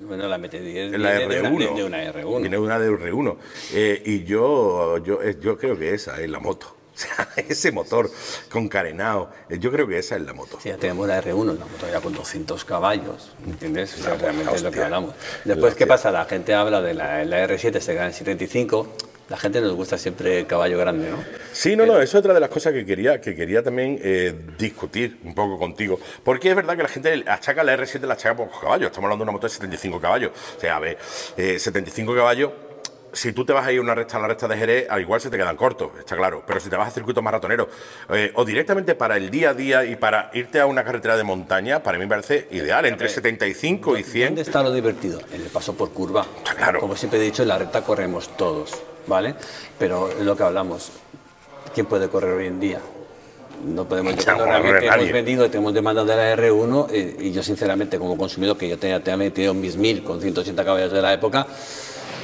Bueno, 0.00 0.26
la 0.28 0.38
MT-10 0.38 0.94
en 0.94 1.02
la 1.02 1.12
viene 1.18 1.34
de 1.34 1.40
una- 1.42 1.66
R1. 1.66 1.76
de 1.76 1.84
una 1.84 2.02
R1. 2.04 2.40
Viene 2.40 2.58
una 2.58 2.78
de 2.78 2.90
R1. 2.90 3.36
Eh, 3.74 4.02
y 4.06 4.24
yo, 4.24 4.96
yo, 5.04 5.22
eh, 5.22 5.36
yo 5.38 5.58
creo 5.58 5.78
que 5.78 5.92
esa 5.92 6.18
es 6.22 6.30
la 6.30 6.40
moto. 6.40 6.74
O 6.98 7.00
sea, 7.00 7.28
ese 7.36 7.70
motor 7.70 8.10
con 8.50 8.66
carenado, 8.68 9.30
eh, 9.50 9.58
yo 9.60 9.70
creo 9.70 9.86
que 9.86 9.98
esa 9.98 10.16
es 10.16 10.22
la 10.22 10.32
moto. 10.32 10.58
Sí, 10.60 10.70
ya 10.70 10.78
tenemos 10.78 11.06
la 11.06 11.22
R1, 11.22 11.34
una 11.52 11.52
moto 11.66 11.86
ya 11.92 12.00
con 12.00 12.14
200 12.14 12.64
caballos, 12.64 13.30
¿entiendes? 13.46 13.94
O 14.00 14.02
sea, 14.04 14.14
realmente 14.14 14.54
es 14.56 14.62
lo 14.64 14.70
que 14.72 14.80
hablamos. 14.82 15.14
La 15.44 15.52
Después, 15.54 15.74
¿qué 15.76 15.86
pasa? 15.86 16.10
La 16.10 16.24
gente 16.24 16.54
habla 16.54 16.80
de 16.80 16.94
la, 16.94 17.24
la 17.26 17.46
R7, 17.46 17.78
se 17.80 17.92
gana 17.94 18.06
en 18.08 18.14
75, 18.14 18.88
la 19.28 19.36
gente 19.36 19.60
nos 19.60 19.74
gusta 19.74 19.98
siempre 19.98 20.40
el 20.40 20.46
caballo 20.46 20.78
grande, 20.78 21.10
¿no? 21.10 21.18
Sí, 21.52 21.76
no, 21.76 21.84
no, 21.84 22.00
eso 22.00 22.16
es 22.16 22.20
otra 22.20 22.32
de 22.32 22.40
las 22.40 22.48
cosas 22.48 22.72
que 22.72 22.86
quería, 22.86 23.20
que 23.20 23.34
quería 23.34 23.62
también 23.62 23.98
eh, 24.02 24.34
discutir 24.58 25.18
un 25.24 25.34
poco 25.34 25.58
contigo. 25.58 26.00
Porque 26.24 26.50
es 26.50 26.56
verdad 26.56 26.76
que 26.76 26.82
la 26.82 26.88
gente 26.88 27.24
achaca 27.26 27.62
la 27.62 27.76
R7, 27.76 28.00
la 28.06 28.14
achaca 28.14 28.36
por 28.36 28.48
caballos. 28.50 28.86
Estamos 28.86 29.06
hablando 29.06 29.24
de 29.24 29.30
una 29.30 29.32
moto 29.32 29.46
de 29.46 29.52
75 29.52 30.00
caballos. 30.00 30.32
O 30.56 30.60
sea, 30.60 30.76
a 30.76 30.80
ver, 30.80 30.98
eh, 31.36 31.58
75 31.58 32.14
caballos. 32.14 32.52
Si 33.18 33.32
tú 33.32 33.44
te 33.44 33.52
vas 33.52 33.66
a 33.66 33.72
ir 33.72 33.80
a 33.80 33.82
una 33.82 33.96
recta 33.96 34.16
a 34.16 34.20
la 34.20 34.28
recta 34.28 34.46
de 34.46 34.56
Jerez, 34.56 34.86
al 34.88 35.00
igual 35.00 35.20
se 35.20 35.28
te 35.28 35.36
quedan 35.36 35.56
cortos, 35.56 35.90
está 35.98 36.16
claro. 36.16 36.44
Pero 36.46 36.60
si 36.60 36.70
te 36.70 36.76
vas 36.76 36.86
a 36.86 36.90
circuitos 36.92 37.20
maratoneros 37.20 37.66
eh, 38.10 38.30
o 38.36 38.44
directamente 38.44 38.94
para 38.94 39.16
el 39.16 39.28
día 39.28 39.50
a 39.50 39.54
día 39.54 39.84
y 39.84 39.96
para 39.96 40.30
irte 40.34 40.60
a 40.60 40.66
una 40.66 40.84
carretera 40.84 41.16
de 41.16 41.24
montaña, 41.24 41.82
para 41.82 41.98
mí 41.98 42.04
me 42.04 42.10
parece 42.10 42.46
ideal, 42.52 42.86
entre 42.86 43.08
75 43.08 43.98
y 43.98 44.04
100. 44.04 44.28
¿Dónde 44.28 44.42
está 44.42 44.62
lo 44.62 44.72
divertido? 44.72 45.20
En 45.32 45.40
el 45.40 45.48
paso 45.48 45.74
por 45.74 45.90
curva. 45.90 46.24
Claro. 46.56 46.78
Como 46.78 46.94
siempre 46.94 47.18
he 47.18 47.22
dicho, 47.24 47.42
en 47.42 47.48
la 47.48 47.58
recta 47.58 47.82
corremos 47.82 48.36
todos, 48.36 48.80
¿vale? 49.08 49.34
Pero 49.76 50.10
es 50.10 50.20
lo 50.24 50.36
que 50.36 50.44
hablamos. 50.44 50.92
¿Quién 51.74 51.86
puede 51.86 52.08
correr 52.08 52.34
hoy 52.34 52.46
en 52.46 52.60
día? 52.60 52.78
No 53.66 53.84
podemos 53.88 54.14
corre 54.14 54.44
realmente 54.44 54.86
nadie. 54.86 55.02
hemos 55.02 55.12
vendido, 55.12 55.50
tenemos 55.50 55.74
demanda 55.74 56.04
de 56.04 56.14
la 56.14 56.36
R1 56.36 56.86
eh, 56.92 57.16
y 57.18 57.32
yo 57.32 57.42
sinceramente 57.42 57.98
como 57.98 58.16
consumidor 58.16 58.56
que 58.56 58.68
yo 58.68 58.78
tenía, 58.78 59.02
tenía 59.02 59.16
metido 59.16 59.54
mis 59.54 59.76
1000 59.76 60.04
con 60.04 60.20
180 60.20 60.64
caballos 60.64 60.92
de 60.92 61.02
la 61.02 61.12
época, 61.12 61.48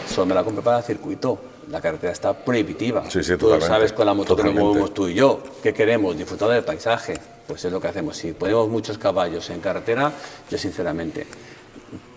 solo 0.08 0.26
me 0.26 0.34
la 0.34 0.44
compré 0.44 0.62
para 0.62 0.78
el 0.78 0.84
circuito. 0.84 1.38
La 1.70 1.80
carretera 1.80 2.12
está 2.12 2.32
prohibitiva. 2.34 3.10
Sí, 3.10 3.22
sí, 3.22 3.36
tú 3.36 3.48
lo 3.48 3.60
sabes 3.60 3.92
con 3.92 4.04
la 4.06 4.12
moto 4.12 4.36
que 4.36 4.44
nos 4.44 4.54
movemos 4.54 4.92
tú 4.92 5.08
y 5.08 5.14
yo. 5.14 5.42
¿Qué 5.62 5.72
queremos? 5.72 6.16
Disfrutar 6.16 6.50
del 6.50 6.64
paisaje. 6.64 7.14
Pues 7.46 7.64
es 7.64 7.72
lo 7.72 7.80
que 7.80 7.88
hacemos. 7.88 8.16
Si 8.16 8.32
ponemos 8.32 8.68
muchos 8.68 8.98
caballos 8.98 9.48
en 9.50 9.60
carretera, 9.60 10.12
yo 10.50 10.58
sinceramente, 10.58 11.26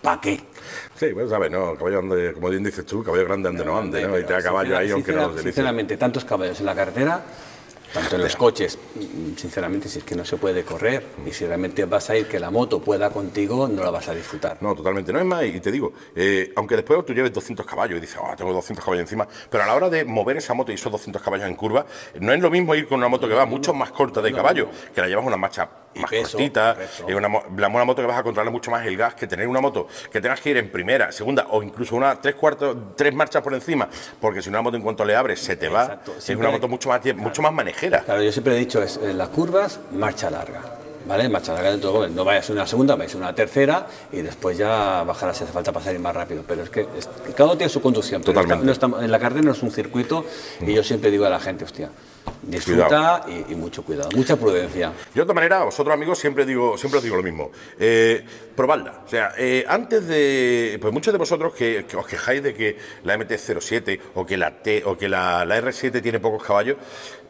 ¿para 0.02 0.22
qué? 0.22 0.42
Sí, 0.96 1.08
pues 1.14 1.30
sabes, 1.30 1.52
no, 1.52 1.76
caballo 1.76 2.00
ande, 2.00 2.34
como 2.34 2.50
bien 2.50 2.64
dices 2.64 2.86
tú, 2.86 3.04
caballo 3.04 3.26
grande 3.26 3.50
ande 3.50 3.64
no 3.64 3.78
ande, 3.78 4.08
¿no? 4.08 4.18
Y 4.18 4.24
te 4.24 4.34
da 4.34 4.42
caballo 4.42 4.78
ahí 4.78 4.92
aunque 4.92 5.14
no. 5.14 5.38
Sinceramente, 5.38 5.96
tantos 5.98 6.26
caballos 6.26 6.60
en 6.60 6.66
la 6.66 6.76
carretera, 6.76 7.24
tanto 7.94 8.16
en 8.16 8.22
los 8.24 8.36
coches, 8.36 8.78
sinceramente, 9.36 9.90
si 9.90 10.00
es 10.00 10.04
que 10.06 10.16
no 10.16 10.26
se 10.26 10.38
puede 10.38 10.64
correr 10.64 11.04
y 11.26 11.32
si 11.32 11.46
realmente 11.46 11.86
vas 11.86 12.10
a 12.10 12.16
ir 12.18 12.28
que 12.28 12.40
la 12.40 12.50
moto 12.52 12.80
pueda 12.82 13.10
contigo, 13.10 13.68
no 13.68 13.84
la 13.84 13.90
vas 13.90 14.08
a 14.10 14.14
disfrutar. 14.14 14.58
No, 14.62 14.76
totalmente. 14.76 15.12
No 15.14 15.20
es 15.20 15.26
más, 15.26 15.44
y 15.46 15.60
te 15.60 15.72
digo, 15.72 15.94
eh, 16.16 16.52
aunque 16.56 16.76
después 16.76 17.06
tú 17.06 17.14
lleves 17.14 17.34
200 17.34 17.66
caballos 17.66 17.98
y 17.98 18.02
dices, 18.02 18.20
ah, 18.24 18.36
tengo 18.36 18.54
200 18.54 18.84
caballos 18.84 19.02
encima, 19.04 19.28
pero 19.50 19.64
a 19.64 19.68
la 19.68 19.76
hora 19.76 19.90
de 19.90 20.06
mover 20.06 20.38
esa 20.38 20.54
moto 20.54 20.72
y 20.72 20.76
esos 20.76 20.92
200 20.92 21.22
caballos 21.22 21.48
en 21.48 21.56
curva, 21.56 21.86
no 22.20 22.34
es 22.34 22.40
lo 22.42 22.50
mismo 22.50 22.76
ir 22.76 22.88
con 22.88 22.98
una 23.00 23.08
moto 23.08 23.28
que 23.28 23.34
va 23.34 23.46
mucho 23.46 23.74
más 23.74 23.92
corta 23.92 24.22
de 24.22 24.32
caballo, 24.34 24.70
que 24.94 25.02
la 25.02 25.08
llevas 25.08 25.26
una 25.26 25.38
marcha 25.38 25.70
más 25.96 26.10
peso, 26.12 26.38
cortita, 26.38 26.74
correcto. 26.76 27.06
y 27.10 27.14
una, 27.14 27.28
mo- 27.28 27.44
la 27.58 27.68
una 27.70 27.84
moto 27.86 28.02
que 28.04 28.08
vas 28.08 28.20
a 28.20 28.24
controlar 28.24 28.52
mucho 28.52 28.70
más 28.70 28.86
el 28.86 28.96
gas, 28.98 29.16
que 29.16 29.26
tener 29.26 29.48
una 29.48 29.62
moto 29.62 29.88
que 30.12 30.22
tengas 30.22 30.40
que 30.42 30.52
ir 30.52 30.58
en 30.58 30.72
primera, 30.72 31.12
segunda 31.12 31.48
o 31.50 31.64
incluso 31.64 31.96
una 31.96 32.22
tres 32.22 32.36
cuartos, 32.36 32.78
tres 32.96 33.14
marchas 33.16 33.42
por 33.42 33.54
encima, 33.54 33.90
porque 34.22 34.42
si 34.42 34.50
una 34.50 34.62
moto 34.62 34.78
en 34.78 34.84
cuanto 34.84 35.04
le 35.06 35.16
abres 35.16 35.40
se 35.40 35.56
te 35.56 35.70
va, 35.70 35.84
Exacto. 35.84 36.16
es 36.18 36.30
una 36.30 36.52
moto 36.52 36.68
mucho 36.68 36.90
más, 36.90 37.02
mucho 37.16 37.42
más 37.42 37.52
Claro, 37.80 38.24
yo 38.24 38.32
siempre 38.32 38.56
he 38.56 38.60
dicho, 38.60 38.82
es 38.82 38.98
en 38.98 39.18
las 39.18 39.30
curvas, 39.30 39.80
marcha 39.92 40.32
larga. 40.32 40.62
¿Vale? 41.08 41.30
Marcha 41.30 41.54
larga 41.54 41.72
dentro 41.72 42.02
de 42.04 42.10
no 42.10 42.26
vayas 42.26 42.50
a 42.50 42.54
una 42.54 42.68
segunda, 42.68 42.96
vayas 42.96 43.16
a 43.16 43.18
una 43.18 43.34
tercera 43.34 43.88
y 44.12 44.22
después 44.22 44.58
ya 44.58 45.04
bajarás 45.04 45.38
si 45.38 45.44
hace 45.46 45.54
falta 45.54 45.72
pasar 45.72 45.94
ir 45.94 46.00
más 46.02 46.16
rápido. 46.16 46.44
Pero 46.48 46.64
es 46.64 46.70
que 46.70 46.82
es- 46.82 47.08
cada 47.36 47.46
uno 47.50 47.58
tiene 47.58 47.70
su 47.70 47.82
conducción. 47.82 48.22
pero 48.22 48.34
Totalmente. 48.34 48.66
no 48.66 48.72
estamos- 48.72 49.02
en 49.04 49.12
la 49.12 49.20
carretera 49.20 49.46
no 49.46 49.52
es 49.54 49.64
un 49.64 49.72
circuito 49.72 50.26
y 50.62 50.74
yo 50.74 50.84
siempre 50.84 51.10
digo 51.12 51.26
a 51.26 51.30
la 51.30 51.40
gente, 51.40 51.64
hostia, 51.64 51.90
disfruta 52.42 53.24
y, 53.28 53.54
y 53.54 53.56
mucho 53.56 53.84
cuidado, 53.84 54.10
mucha 54.16 54.36
prudencia. 54.36 54.92
Yo 55.14 55.16
de 55.16 55.22
otra 55.22 55.34
manera, 55.34 55.62
a 55.62 55.64
vosotros 55.66 55.94
amigos 55.94 56.20
siempre 56.20 56.46
digo, 56.46 56.78
siempre 56.78 56.98
os 56.98 57.04
digo 57.04 57.16
lo 57.16 57.24
mismo. 57.24 57.52
Eh, 57.80 58.26
probadla. 58.56 59.02
O 59.06 59.10
sea, 59.10 59.32
eh, 59.38 59.66
antes 59.68 60.08
de. 60.08 60.78
Pues 60.82 60.94
muchos 60.94 61.14
de 61.14 61.18
vosotros 61.20 61.54
que, 61.54 61.86
que 61.88 61.96
os 61.98 62.06
quejáis 62.06 62.44
de 62.44 62.54
que 62.54 62.78
la 63.04 63.16
MT-07 63.18 64.00
o 64.16 64.26
que 64.26 64.38
la 64.38 64.52
T 64.62 64.84
o 64.86 64.98
que 64.98 65.08
la, 65.10 65.46
la 65.46 65.58
R7 65.62 66.02
tiene 66.02 66.20
pocos 66.20 66.44
caballos, 66.44 66.78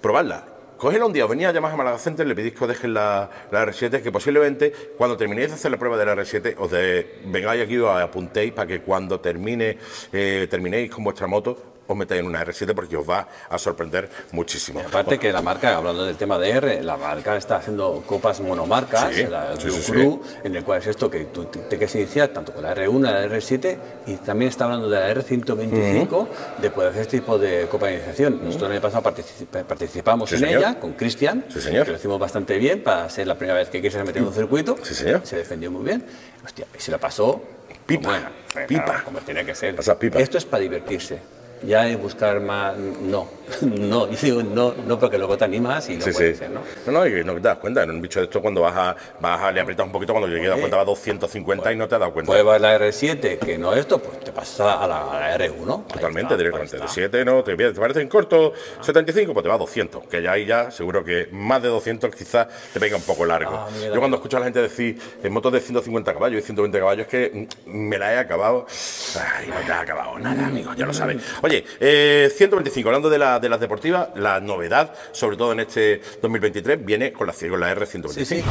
probadla. 0.02 0.46
Cogedla 0.78 1.06
un 1.08 1.14
día, 1.14 1.24
os 1.26 1.30
venía 1.30 1.50
a 1.50 1.52
llamar 1.54 1.72
a 1.72 1.76
Málaga 1.76 1.98
Center, 1.98 2.28
le 2.28 2.36
pedís 2.36 2.54
que 2.54 2.64
os 2.64 2.68
dejen 2.68 2.94
la, 2.94 3.30
la 3.52 3.66
R7, 3.66 4.02
que 4.04 4.12
posiblemente 4.12 4.72
cuando 4.98 5.18
terminéis 5.18 5.48
de 5.50 5.56
hacer 5.56 5.72
la 5.72 5.78
prueba 5.78 5.98
de 5.98 6.06
la 6.06 6.16
R7, 6.16 6.54
os 6.60 6.70
de- 6.70 7.20
vengáis 7.26 7.64
aquí 7.64 7.78
os 7.78 7.90
apuntéis 7.90 8.54
para 8.54 8.68
que 8.68 8.82
cuando 8.82 9.20
termine, 9.20 9.78
eh, 10.14 10.46
terminéis 10.50 10.92
con 10.92 11.04
vuestra 11.04 11.26
moto, 11.26 11.58
os 11.88 11.98
metáis 11.98 12.20
en 12.22 12.28
una 12.28 12.44
R7 12.46 12.74
porque 12.76 12.98
os 12.98 13.10
va 13.10 13.28
a 13.50 13.58
sorprender 13.58 14.10
muchísimo. 14.32 14.80
Aparte 14.82 15.18
que 15.18 15.32
la 15.32 15.42
marca, 15.42 15.76
hablando 15.78 16.06
del 16.06 16.16
tema 16.18 16.38
de 16.38 16.50
R, 16.52 16.84
la 16.84 16.98
marca 16.98 17.36
está 17.38 17.58
haciendo 17.58 18.04
copas 18.06 18.40
monomarcas, 18.42 19.14
Sí, 19.14 19.26
la 19.26 19.56
sí, 19.58 19.70
sí, 19.72 19.92
Crew, 19.92 20.22
en 20.44 20.56
el 20.56 20.64
cual 20.64 20.80
es 20.80 20.88
esto 20.88 21.10
que 21.10 21.26
tú 21.26 21.46
te, 21.46 21.60
te 21.60 21.78
quieres 21.78 21.96
iniciar 21.96 22.30
tanto 22.30 22.54
con 22.54 22.64
la 22.64 22.76
R1, 22.76 23.00
la 23.00 23.26
R7 23.28 23.78
y 24.08 24.16
también 24.18 24.50
está 24.50 24.66
hablando 24.66 24.90
de 24.90 25.00
la 25.00 25.14
R125 25.14 26.28
de 26.62 26.70
poder 26.72 26.90
hacer 26.92 27.02
este 27.04 27.20
tipo 27.20 27.38
de 27.38 27.68
copa 27.68 27.88
de 27.88 27.94
iniciación. 27.96 28.40
Nosotros 28.44 28.68
el 28.70 28.74
año 28.74 28.82
pasado 28.82 29.04
participa- 29.04 29.64
participamos 29.64 30.32
en 30.34 30.40
señor. 30.40 30.60
ella 30.62 30.80
con 30.80 30.94
Cristian, 30.94 31.44
que 31.44 31.86
lo 31.86 31.96
hicimos 31.96 32.20
bastante 32.20 32.58
bien 32.58 32.84
para 32.84 33.10
ser 33.10 33.28
la 33.28 33.36
primera 33.36 33.58
vez 33.60 33.70
que 33.70 33.82
quise 33.82 33.98
meter 34.04 34.18
en 34.22 34.28
un 34.28 34.34
circuito. 34.34 34.78
Sí, 34.84 34.94
señor. 34.94 35.22
Se 35.24 35.38
defendió 35.38 35.72
muy 35.72 35.84
bien. 35.86 36.06
Hostia, 36.46 36.66
y 36.78 36.82
se 36.82 36.92
la 36.92 36.98
pasó 36.98 37.42
Pipa, 37.86 38.10
Bueno, 38.10 38.28
pipa. 38.68 38.84
claro, 38.84 39.04
como 39.06 39.20
tiene 39.20 39.46
que 39.46 39.56
ser. 39.56 39.76
Pasa 39.76 39.98
pipa. 39.98 40.20
Esto 40.20 40.38
es 40.38 40.46
para 40.46 40.62
divertirse. 40.62 41.20
Ya 41.64 41.88
es 41.88 42.00
buscar 42.00 42.40
más. 42.40 42.78
No, 42.78 43.28
no. 43.62 44.10
Yo 44.12 44.18
digo 44.22 44.44
no, 44.44 44.74
no 44.86 45.00
porque 45.00 45.18
luego 45.18 45.38
te 45.38 45.46
animas 45.46 45.90
y 45.90 45.96
no 45.98 46.02
Sí, 46.06 46.12
puede 46.12 46.34
sí. 46.34 46.40
ser, 46.40 46.50
¿no? 46.52 46.62
No, 46.86 46.92
no, 46.92 47.08
y 47.08 47.24
no 47.24 47.34
te 47.34 47.40
das 47.42 47.58
cuenta. 47.58 47.84
En 47.84 47.90
un 47.92 48.02
bicho 48.02 48.20
de 48.20 48.26
esto, 48.26 48.42
cuando 48.42 48.62
vas 48.62 48.76
a, 48.76 48.96
vas 49.20 49.42
a 49.42 49.52
le 49.52 49.62
aprietas 49.62 49.86
un 49.86 49.92
poquito, 49.92 50.14
cuando 50.14 50.28
llegas 50.28 50.56
a 50.56 50.60
cuenta 50.60 50.76
va 50.78 50.84
a 50.84 50.86
250 50.86 51.72
y 51.74 51.76
no 51.76 51.88
te 51.88 51.96
has 51.96 52.02
dado 52.02 52.14
cuenta. 52.14 52.32
Pruebas 52.32 52.62
la 52.62 52.78
R7, 52.78 53.40
que 53.40 53.58
no 53.58 53.74
esto, 53.74 54.00
pues 54.00 54.20
te 54.20 54.32
pasas 54.32 54.60
a 54.60 54.88
la, 54.88 55.02
a 55.02 55.20
la 55.20 55.38
R1. 55.38 55.84
Ahí 55.88 55.94
Totalmente, 55.94 56.22
está, 56.34 56.38
directamente. 56.38 56.78
De 56.78 56.84
está. 56.84 56.94
7, 56.94 57.26
¿no? 57.26 57.44
Te, 57.44 57.56
te 57.56 57.72
parece 57.74 58.02
en 58.02 58.08
corto 58.10 58.54
75, 58.82 59.34
pues 59.34 59.44
te 59.44 59.50
va 59.50 59.56
a 59.56 59.58
200. 59.60 60.04
Que 60.08 60.22
ya 60.22 60.34
ahí 60.34 60.46
ya, 60.46 60.70
seguro 60.70 61.04
que 61.04 61.30
más 61.32 61.62
de 61.62 61.70
200 61.70 62.14
quizás 62.14 62.48
te 62.74 62.80
pega 62.80 62.98
un 62.98 63.04
poco 63.04 63.26
largo. 63.26 63.52
Ah, 63.56 63.68
mira, 63.80 63.94
Yo 63.94 64.00
cuando 64.00 64.18
escucho 64.18 64.38
a 64.38 64.42
la 64.42 64.46
gente 64.46 64.62
decir 64.62 65.00
en 65.24 65.34
motos 65.34 65.54
de 65.54 65.60
150 65.62 66.14
caballos 66.14 66.42
y 66.42 66.46
120 66.46 66.78
caballos, 66.80 67.06
es 67.06 67.12
que 67.12 67.48
mm, 67.66 67.70
me 67.72 67.98
la 67.98 68.14
he 68.14 68.18
acabado. 68.18 68.66
Ay, 69.38 69.48
no 69.48 69.56
te 69.66 69.72
has 69.72 69.82
acabado 69.82 70.20
nada, 70.20 70.48
amigo, 70.48 70.74
ya 70.76 70.86
lo 70.86 70.94
sabes. 70.94 71.18
Oye, 71.42 71.47
eh, 71.80 72.32
125, 72.36 72.90
hablando 72.90 73.10
de, 73.10 73.18
la- 73.18 73.40
de 73.40 73.50
las 73.50 73.60
deportivas, 73.60 74.10
la 74.16 74.40
novedad, 74.40 74.94
sobre 75.12 75.38
todo 75.38 75.52
en 75.52 75.62
este 75.62 76.02
2023, 76.22 76.84
viene 76.86 77.12
con 77.14 77.28
la, 77.28 77.34
con 77.34 77.60
la 77.60 77.76
R125. 77.76 78.10
Sí, 78.10 78.26
sí. 78.26 78.44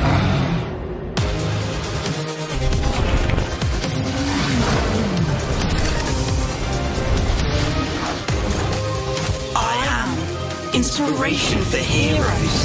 Inspiration 10.72 11.62
for 11.62 11.78
heroes. 11.78 12.56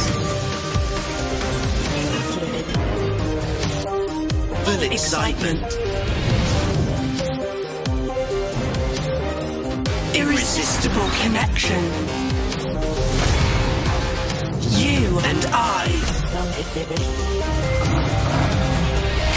Full 4.66 4.84
excitement. 4.92 5.64
Irresistible 10.22 11.10
connection. 11.24 11.84
You 14.78 15.20
and 15.20 15.46
I. 15.52 15.88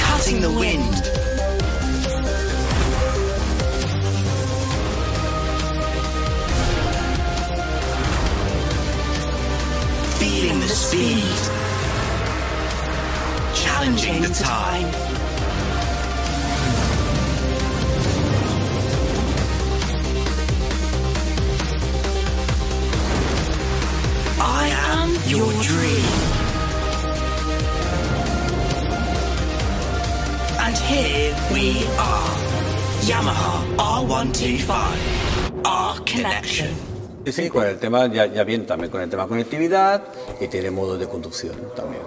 Cutting 0.03 0.43
the 0.43 0.51
wind. 0.51 0.95
feeling 10.19 10.61
the 10.61 10.69
speed, 10.69 11.25
challenging 13.55 14.21
the 14.21 14.29
time, 14.29 15.24
your 25.27 25.51
dream. 25.63 26.05
And 30.61 30.77
here 30.77 31.35
we 31.53 31.85
are, 31.99 32.31
Yamaha 33.09 33.53
R125, 33.77 35.65
our 35.65 36.01
connection. 36.05 36.71
Sí, 37.25 37.33
sí, 37.33 37.49
con 37.49 37.65
el 37.65 37.79
tema, 37.79 38.07
ya, 38.07 38.27
ya 38.27 38.45
bien 38.45 38.67
también 38.67 38.91
con 38.91 39.01
el 39.01 39.09
tema 39.09 39.27
conectividad 39.27 40.03
y 40.41 40.49
tiene 40.49 40.71
modo 40.71 40.99
de 40.99 41.09
conducción 41.09 41.57
también. 41.75 42.03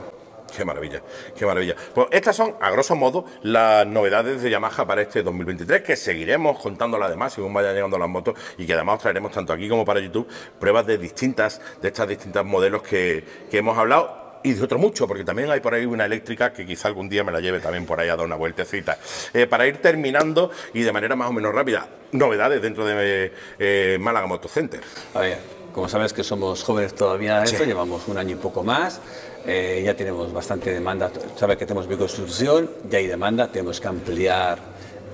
Qué 0.56 0.66
maravilla, 0.66 1.02
qué 1.36 1.46
maravilla. 1.46 1.76
Pues 1.94 2.08
estas 2.12 2.36
son, 2.36 2.56
a 2.60 2.72
grosso 2.72 2.96
modo, 2.96 3.26
las 3.44 3.86
novedades 3.86 4.42
de 4.42 4.50
Yamaha 4.50 4.86
para 4.86 5.02
este 5.02 5.24
2023, 5.24 5.82
que 5.82 5.96
seguiremos 5.96 6.60
contándolas 6.60 7.08
además 7.08 7.34
según 7.34 7.54
vayan 7.54 7.74
llegando 7.74 7.98
las 7.98 8.10
motos 8.10 8.36
y 8.58 8.66
que 8.66 8.74
además 8.74 8.96
os 8.96 9.02
traeremos 9.02 9.32
tanto 9.32 9.54
aquí 9.54 9.70
como 9.70 9.86
para 9.86 10.00
YouTube 10.00 10.28
pruebas 10.60 10.86
de 10.86 10.98
distintas, 10.98 11.62
de 11.82 11.88
estas 11.90 12.08
distintas 12.08 12.46
modelos 12.46 12.82
que, 12.82 13.24
que 13.50 13.58
hemos 13.58 13.78
hablado 13.78 14.28
y 14.44 14.54
de 14.54 14.64
otro 14.64 14.80
mucho, 14.80 15.08
porque 15.08 15.24
también 15.24 15.50
hay 15.52 15.60
por 15.60 15.74
ahí 15.74 15.86
una 15.86 16.06
eléctrica 16.06 16.54
que 16.54 16.66
quizá 16.66 16.88
algún 16.88 17.10
día 17.10 17.24
me 17.24 17.32
la 17.32 17.40
lleve 17.40 17.60
también 17.60 17.86
por 17.86 18.00
ahí 18.00 18.10
a 18.10 18.16
dar 18.16 18.26
una 18.26 18.36
vueltecita. 18.36 18.98
Eh, 19.34 19.48
para 19.48 19.68
ir 19.68 19.78
terminando 19.78 20.52
y 20.74 20.82
de 20.82 20.92
manera 20.92 21.16
más 21.16 21.30
o 21.30 21.34
menos 21.34 21.54
rápida, 21.54 21.88
novedades 22.12 22.62
dentro 22.62 22.86
de 22.86 23.32
eh, 23.60 23.98
Málaga 24.00 24.28
Motocenter. 24.28 24.82
A 25.14 25.20
ver, 25.20 25.40
como 25.74 25.90
sabes 25.90 26.14
que 26.14 26.24
somos 26.24 26.64
jóvenes 26.64 26.96
todavía, 26.96 27.44
esto, 27.44 27.64
llevamos 27.64 28.08
un 28.08 28.18
año 28.18 28.36
y 28.36 28.40
poco 28.40 28.64
más, 28.64 29.02
eh, 29.48 29.82
ya 29.86 29.96
tenemos 29.96 30.32
bastante 30.34 30.72
demanda, 30.74 31.10
sabes 31.38 31.58
que 31.58 31.66
tenemos 31.66 31.88
bioconstrucción, 31.88 32.70
ya 32.90 32.98
hay 33.00 33.08
demanda, 33.08 33.48
tenemos 33.52 33.80
que 33.80 33.88
ampliar 33.88 34.60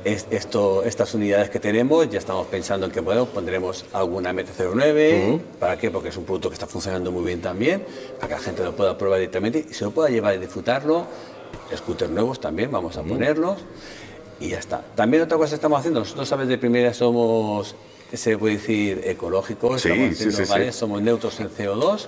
es- 0.04 0.26
esto, 0.32 0.84
estas 0.84 1.14
unidades 1.14 1.50
que 1.50 1.60
tenemos, 1.60 2.10
ya 2.10 2.20
estamos 2.20 2.48
pensando 2.48 2.86
en 2.88 2.92
que 2.92 3.00
bueno, 3.00 3.26
pondremos 3.28 3.86
alguna 3.94 4.34
MT-09, 4.34 5.40
¿para 5.60 5.78
qué? 5.78 5.92
Porque 5.92 6.10
es 6.10 6.18
un 6.18 6.26
producto 6.26 6.50
que 6.50 6.56
está 6.56 6.68
funcionando 6.68 7.12
muy 7.12 7.24
bien 7.24 7.42
también, 7.42 7.86
para 8.20 8.28
que 8.28 8.34
la 8.34 8.40
gente 8.42 8.64
lo 8.64 8.76
pueda 8.76 8.98
probar 8.98 9.20
directamente 9.20 9.66
y 9.70 9.74
se 9.74 9.86
lo 9.86 9.92
pueda 9.92 10.10
llevar 10.10 10.36
y 10.36 10.40
disfrutarlo, 10.40 11.06
scooters 11.76 12.12
nuevos 12.12 12.42
también 12.42 12.70
vamos 12.72 12.98
a 12.98 13.04
ponerlos. 13.04 13.60
Y 14.40 14.50
ya 14.50 14.60
está. 14.60 14.82
También 14.96 15.24
otra 15.24 15.38
cosa 15.38 15.52
que 15.52 15.56
estamos 15.56 15.80
haciendo, 15.80 16.02
nosotros 16.02 16.28
sabes 16.28 16.48
de 16.50 16.58
primera 16.58 16.94
somos, 16.94 17.76
se 18.12 18.38
puede 18.38 18.56
decir, 18.56 19.02
ecológicos, 19.06 19.82
Sí, 19.82 19.90
estamos 19.90 20.14
haciendo, 20.16 20.38
sí, 20.38 20.44
sí. 20.46 20.52
¿vale? 20.52 20.72
somos 20.74 21.02
neutros 21.02 21.40
en 21.40 21.50
CO2 21.50 22.08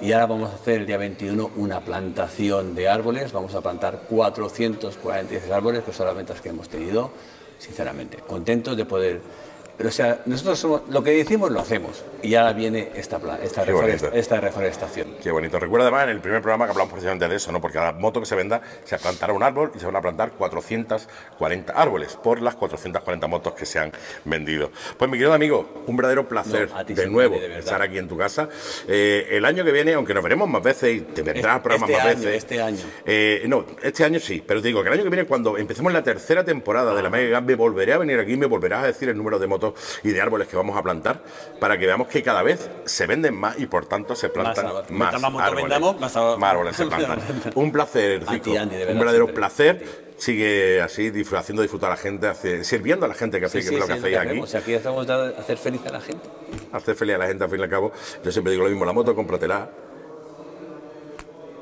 y 0.00 0.12
ahora 0.12 0.26
vamos 0.26 0.50
a 0.50 0.54
hacer 0.54 0.80
el 0.80 0.86
día 0.86 0.96
21 0.96 1.50
una 1.56 1.80
plantación 1.80 2.74
de 2.74 2.88
árboles, 2.88 3.32
vamos 3.32 3.54
a 3.54 3.60
plantar 3.60 4.02
446 4.08 5.50
árboles, 5.50 5.82
que 5.82 5.92
son 5.92 6.06
las 6.06 6.16
ventas 6.16 6.40
que 6.40 6.50
hemos 6.50 6.68
tenido, 6.68 7.10
sinceramente, 7.58 8.18
contentos 8.18 8.76
de 8.76 8.84
poder... 8.84 9.20
Pero 9.78 9.90
o 9.90 9.92
sea, 9.92 10.22
nosotros 10.26 10.58
somos, 10.58 10.82
lo 10.88 11.04
que 11.04 11.12
decimos 11.12 11.52
lo 11.52 11.60
hacemos 11.60 12.02
y 12.20 12.34
ahora 12.34 12.52
viene 12.52 12.90
esta, 12.96 13.20
esta, 13.40 14.40
reforestación. 14.40 15.14
Qué 15.22 15.30
bonito. 15.30 15.60
Recuerda 15.60 15.86
además 15.86 16.02
en 16.04 16.10
el 16.10 16.20
primer 16.20 16.42
programa 16.42 16.64
que 16.64 16.72
hablamos 16.72 16.92
precisamente 16.92 17.28
de 17.28 17.36
eso, 17.36 17.52
¿no? 17.52 17.60
Porque 17.60 17.78
a 17.78 17.84
la 17.84 17.92
moto 17.92 18.18
que 18.18 18.26
se 18.26 18.34
venda 18.34 18.60
se 18.82 18.98
plantará 18.98 19.32
un 19.32 19.44
árbol 19.44 19.70
y 19.76 19.78
se 19.78 19.86
van 19.86 19.94
a 19.94 20.00
plantar 20.00 20.32
440 20.32 21.72
árboles 21.72 22.16
por 22.16 22.42
las 22.42 22.56
440 22.56 23.28
motos 23.28 23.54
que 23.54 23.64
se 23.64 23.78
han 23.78 23.92
vendido. 24.24 24.72
Pues 24.96 25.08
mi 25.08 25.16
querido 25.16 25.32
amigo, 25.32 25.84
un 25.86 25.96
verdadero 25.96 26.28
placer 26.28 26.70
No, 26.72 26.82
de 26.82 27.06
nuevo 27.06 27.38
de 27.38 27.60
estar 27.60 27.80
aquí 27.80 27.98
en 27.98 28.08
tu 28.08 28.16
casa. 28.16 28.48
Eh, 28.88 29.28
el 29.30 29.44
año 29.44 29.64
que 29.64 29.70
viene, 29.70 29.94
aunque 29.94 30.12
nos 30.12 30.24
veremos 30.24 30.48
más 30.48 30.62
veces 30.62 30.96
y 30.96 31.00
te 31.02 31.22
vendrás 31.22 31.56
Este- 31.58 31.62
programas 31.62 31.90
este 31.90 32.02
más 32.02 32.06
año, 32.16 32.24
veces. 32.24 32.36
este 32.36 32.62
año. 32.62 32.82
Eh, 33.06 33.44
no, 33.46 33.64
este 33.80 34.04
año 34.04 34.18
sí, 34.18 34.42
pero 34.44 34.60
te 34.60 34.66
digo 34.66 34.82
que 34.82 34.88
el 34.88 34.94
año 34.94 35.04
que 35.04 35.10
viene, 35.10 35.24
cuando 35.24 35.56
empecemos 35.56 35.92
la 35.92 36.02
tercera 36.02 36.44
temporada 36.44 36.96
de 36.96 37.02
la 37.02 37.10
Mega 37.10 37.40
me 37.40 37.54
volveré 37.54 37.92
a 37.92 37.98
venir 37.98 38.18
aquí 38.18 38.32
y 38.32 38.36
me 38.36 38.46
volverás 38.46 38.82
a 38.82 38.86
decir 38.88 39.08
el 39.08 39.16
número 39.16 39.38
de 39.38 39.46
motos 39.46 39.67
y 40.02 40.10
de 40.10 40.20
árboles 40.20 40.48
que 40.48 40.56
vamos 40.56 40.76
a 40.76 40.82
plantar 40.82 41.22
para 41.60 41.78
que 41.78 41.86
veamos 41.86 42.08
que 42.08 42.22
cada 42.22 42.42
vez 42.42 42.70
se 42.84 43.06
venden 43.06 43.34
más 43.34 43.58
y 43.58 43.66
por 43.66 43.86
tanto 43.86 44.14
se 44.16 44.28
plantan 44.28 44.66
más, 44.90 45.14
árboles. 45.14 45.62
vendamos, 45.64 46.00
más 46.00 46.16
árboles- 46.16 46.42
árboles 46.42 46.76
se 46.76 46.86
plantan. 46.86 47.20
Un 47.54 47.72
placer, 47.72 48.24
ti. 48.40 48.56
Andy, 48.56 48.76
de 48.76 48.82
un 48.82 48.86
verdad, 48.88 48.98
verdadero 49.00 49.34
placer. 49.34 50.08
Sigue 50.18 50.80
así, 50.82 51.12
haciendo 51.36 51.62
disfrutar 51.62 51.92
a 51.92 51.94
la 51.94 52.00
gente, 52.00 52.26
hace- 52.26 52.64
sirviendo 52.64 53.06
a 53.06 53.08
la 53.08 53.14
gente 53.14 53.38
que 53.38 53.46
hace 53.46 53.62
Sí, 53.62 53.70
lo 53.76 53.86
que 53.86 53.92
sí, 53.92 53.98
hacéis 54.00 54.16
aquí. 54.16 54.26
hacemos. 54.26 54.48
O 54.48 54.50
sea, 54.50 54.60
aquí 54.60 54.72
estamos 54.74 55.06
de 55.06 55.14
hacer 55.38 55.56
feliz 55.58 55.80
a 55.86 55.92
la 55.92 56.00
gente. 56.00 56.28
hacer 56.72 56.96
feliz 56.96 57.14
a 57.14 57.18
la 57.18 57.26
gente 57.28 57.44
al 57.44 57.50
fin 57.50 57.60
y 57.60 57.62
al 57.62 57.68
cabo. 57.70 57.92
Yo 58.24 58.32
siempre 58.32 58.50
digo 58.50 58.64
lo 58.64 58.68
mismo, 58.70 58.84
la 58.84 58.92
moto 58.92 59.14
cómpratela 59.14 59.68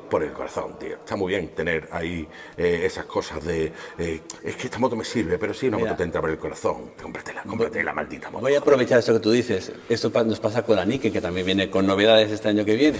por 0.09 0.23
el 0.23 0.31
corazón, 0.31 0.77
tío. 0.79 0.95
Está 0.95 1.15
muy 1.15 1.29
bien 1.33 1.49
tener 1.49 1.87
ahí 1.91 2.27
eh, 2.57 2.81
esas 2.85 3.05
cosas 3.05 3.43
de 3.43 3.71
eh, 3.97 4.21
es 4.43 4.55
que 4.55 4.67
esta 4.67 4.79
moto 4.79 4.95
me 4.95 5.03
sirve, 5.03 5.37
pero 5.37 5.53
si 5.53 5.67
una 5.67 5.77
Mira. 5.77 5.89
moto 5.89 5.97
te 5.97 6.03
entra 6.03 6.21
por 6.21 6.29
el 6.29 6.37
corazón, 6.37 6.91
cómpratela, 7.01 7.43
cómpratela, 7.43 7.93
maldita 7.93 8.29
moto. 8.29 8.41
Voy 8.41 8.55
a 8.55 8.59
aprovechar 8.59 8.99
eso 8.99 9.13
que 9.13 9.19
tú 9.19 9.31
dices. 9.31 9.71
Esto 9.89 10.11
nos 10.23 10.39
pasa 10.39 10.63
con 10.63 10.75
la 10.75 10.85
Nike, 10.85 11.11
que 11.11 11.21
también 11.21 11.45
viene 11.45 11.69
con 11.69 11.85
novedades 11.85 12.31
este 12.31 12.49
año 12.49 12.65
que 12.65 12.75
viene. 12.75 12.97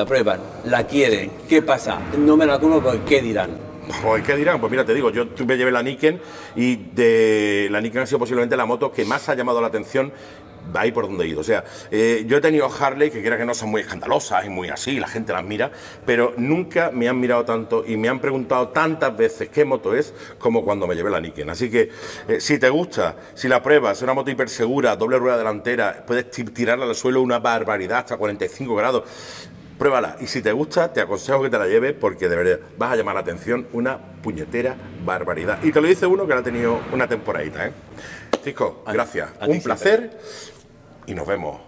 La 0.00 0.06
prueban, 0.06 0.40
la 0.64 0.86
quieren. 0.86 1.30
¿Qué 1.46 1.60
pasa? 1.60 1.98
No 2.16 2.34
me 2.34 2.46
la 2.46 2.58
compro 2.58 2.82
porque 2.82 3.00
¿qué 3.04 3.20
dirán? 3.20 3.50
Pues, 4.02 4.24
¿qué 4.24 4.34
dirán? 4.34 4.58
Pues 4.58 4.70
mira, 4.70 4.82
te 4.82 4.94
digo, 4.94 5.10
yo 5.10 5.26
me 5.46 5.58
llevé 5.58 5.70
la 5.70 5.82
Niken 5.82 6.18
y 6.56 6.76
de 6.76 7.68
la 7.70 7.82
Niken 7.82 8.00
ha 8.00 8.06
sido 8.06 8.18
posiblemente 8.18 8.56
la 8.56 8.64
moto 8.64 8.90
que 8.90 9.04
más 9.04 9.28
ha 9.28 9.34
llamado 9.34 9.60
la 9.60 9.66
atención 9.66 10.10
ahí 10.72 10.90
por 10.90 11.06
donde 11.06 11.24
he 11.24 11.28
ido. 11.28 11.40
O 11.40 11.44
sea, 11.44 11.64
eh, 11.90 12.24
yo 12.26 12.38
he 12.38 12.40
tenido 12.40 12.66
Harley 12.72 13.10
que 13.10 13.20
quiera 13.20 13.36
que 13.36 13.44
no 13.44 13.52
son 13.52 13.68
muy 13.70 13.82
escandalosas 13.82 14.46
y 14.46 14.48
muy 14.48 14.70
así, 14.70 14.98
la 14.98 15.06
gente 15.06 15.34
las 15.34 15.44
mira, 15.44 15.70
pero 16.06 16.32
nunca 16.38 16.90
me 16.94 17.06
han 17.06 17.20
mirado 17.20 17.44
tanto 17.44 17.84
y 17.86 17.98
me 17.98 18.08
han 18.08 18.20
preguntado 18.20 18.68
tantas 18.68 19.14
veces 19.14 19.50
qué 19.50 19.66
moto 19.66 19.94
es 19.94 20.14
como 20.38 20.64
cuando 20.64 20.86
me 20.86 20.94
llevé 20.94 21.10
la 21.10 21.20
Niken. 21.20 21.50
Así 21.50 21.68
que 21.70 21.90
eh, 22.26 22.40
si 22.40 22.58
te 22.58 22.70
gusta, 22.70 23.16
si 23.34 23.48
la 23.48 23.62
pruebas, 23.62 23.98
es 23.98 24.02
una 24.02 24.14
moto 24.14 24.30
hipersegura, 24.30 24.96
doble 24.96 25.18
rueda 25.18 25.36
delantera, 25.36 26.04
puedes 26.06 26.30
ti- 26.30 26.44
tirarla 26.44 26.86
al 26.86 26.94
suelo 26.94 27.20
una 27.20 27.38
barbaridad 27.38 27.98
hasta 27.98 28.16
45 28.16 28.74
grados. 28.76 29.02
Pruébala 29.80 30.16
y 30.20 30.26
si 30.26 30.42
te 30.42 30.52
gusta, 30.52 30.92
te 30.92 31.00
aconsejo 31.00 31.40
que 31.42 31.48
te 31.48 31.58
la 31.58 31.66
lleves 31.66 31.94
porque 31.98 32.28
de 32.28 32.36
verdad 32.36 32.58
vas 32.76 32.92
a 32.92 32.96
llamar 32.96 33.14
la 33.14 33.22
atención 33.22 33.66
una 33.72 33.96
puñetera 34.22 34.76
barbaridad. 35.06 35.58
Y 35.62 35.72
te 35.72 35.80
lo 35.80 35.88
dice 35.88 36.04
uno 36.06 36.26
que 36.26 36.34
la 36.34 36.40
ha 36.40 36.44
tenido 36.44 36.78
una 36.92 37.08
temporadita, 37.08 37.66
¿eh? 37.66 37.72
Cisco, 38.44 38.82
A- 38.84 38.92
gracias. 38.92 39.30
a 39.40 39.46
Un 39.46 39.62
placer 39.62 40.10
y 41.06 41.14
nos 41.14 41.26
vemos 41.26 41.62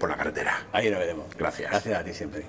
por 0.00 0.08
la 0.08 0.16
carretera. 0.16 0.68
Ahí 0.72 0.88
lo 0.88 0.98
veremos. 0.98 1.26
Gracias. 1.36 1.70
Gracias 1.70 2.00
a 2.00 2.02
ti 2.02 2.14
siempre. 2.14 2.44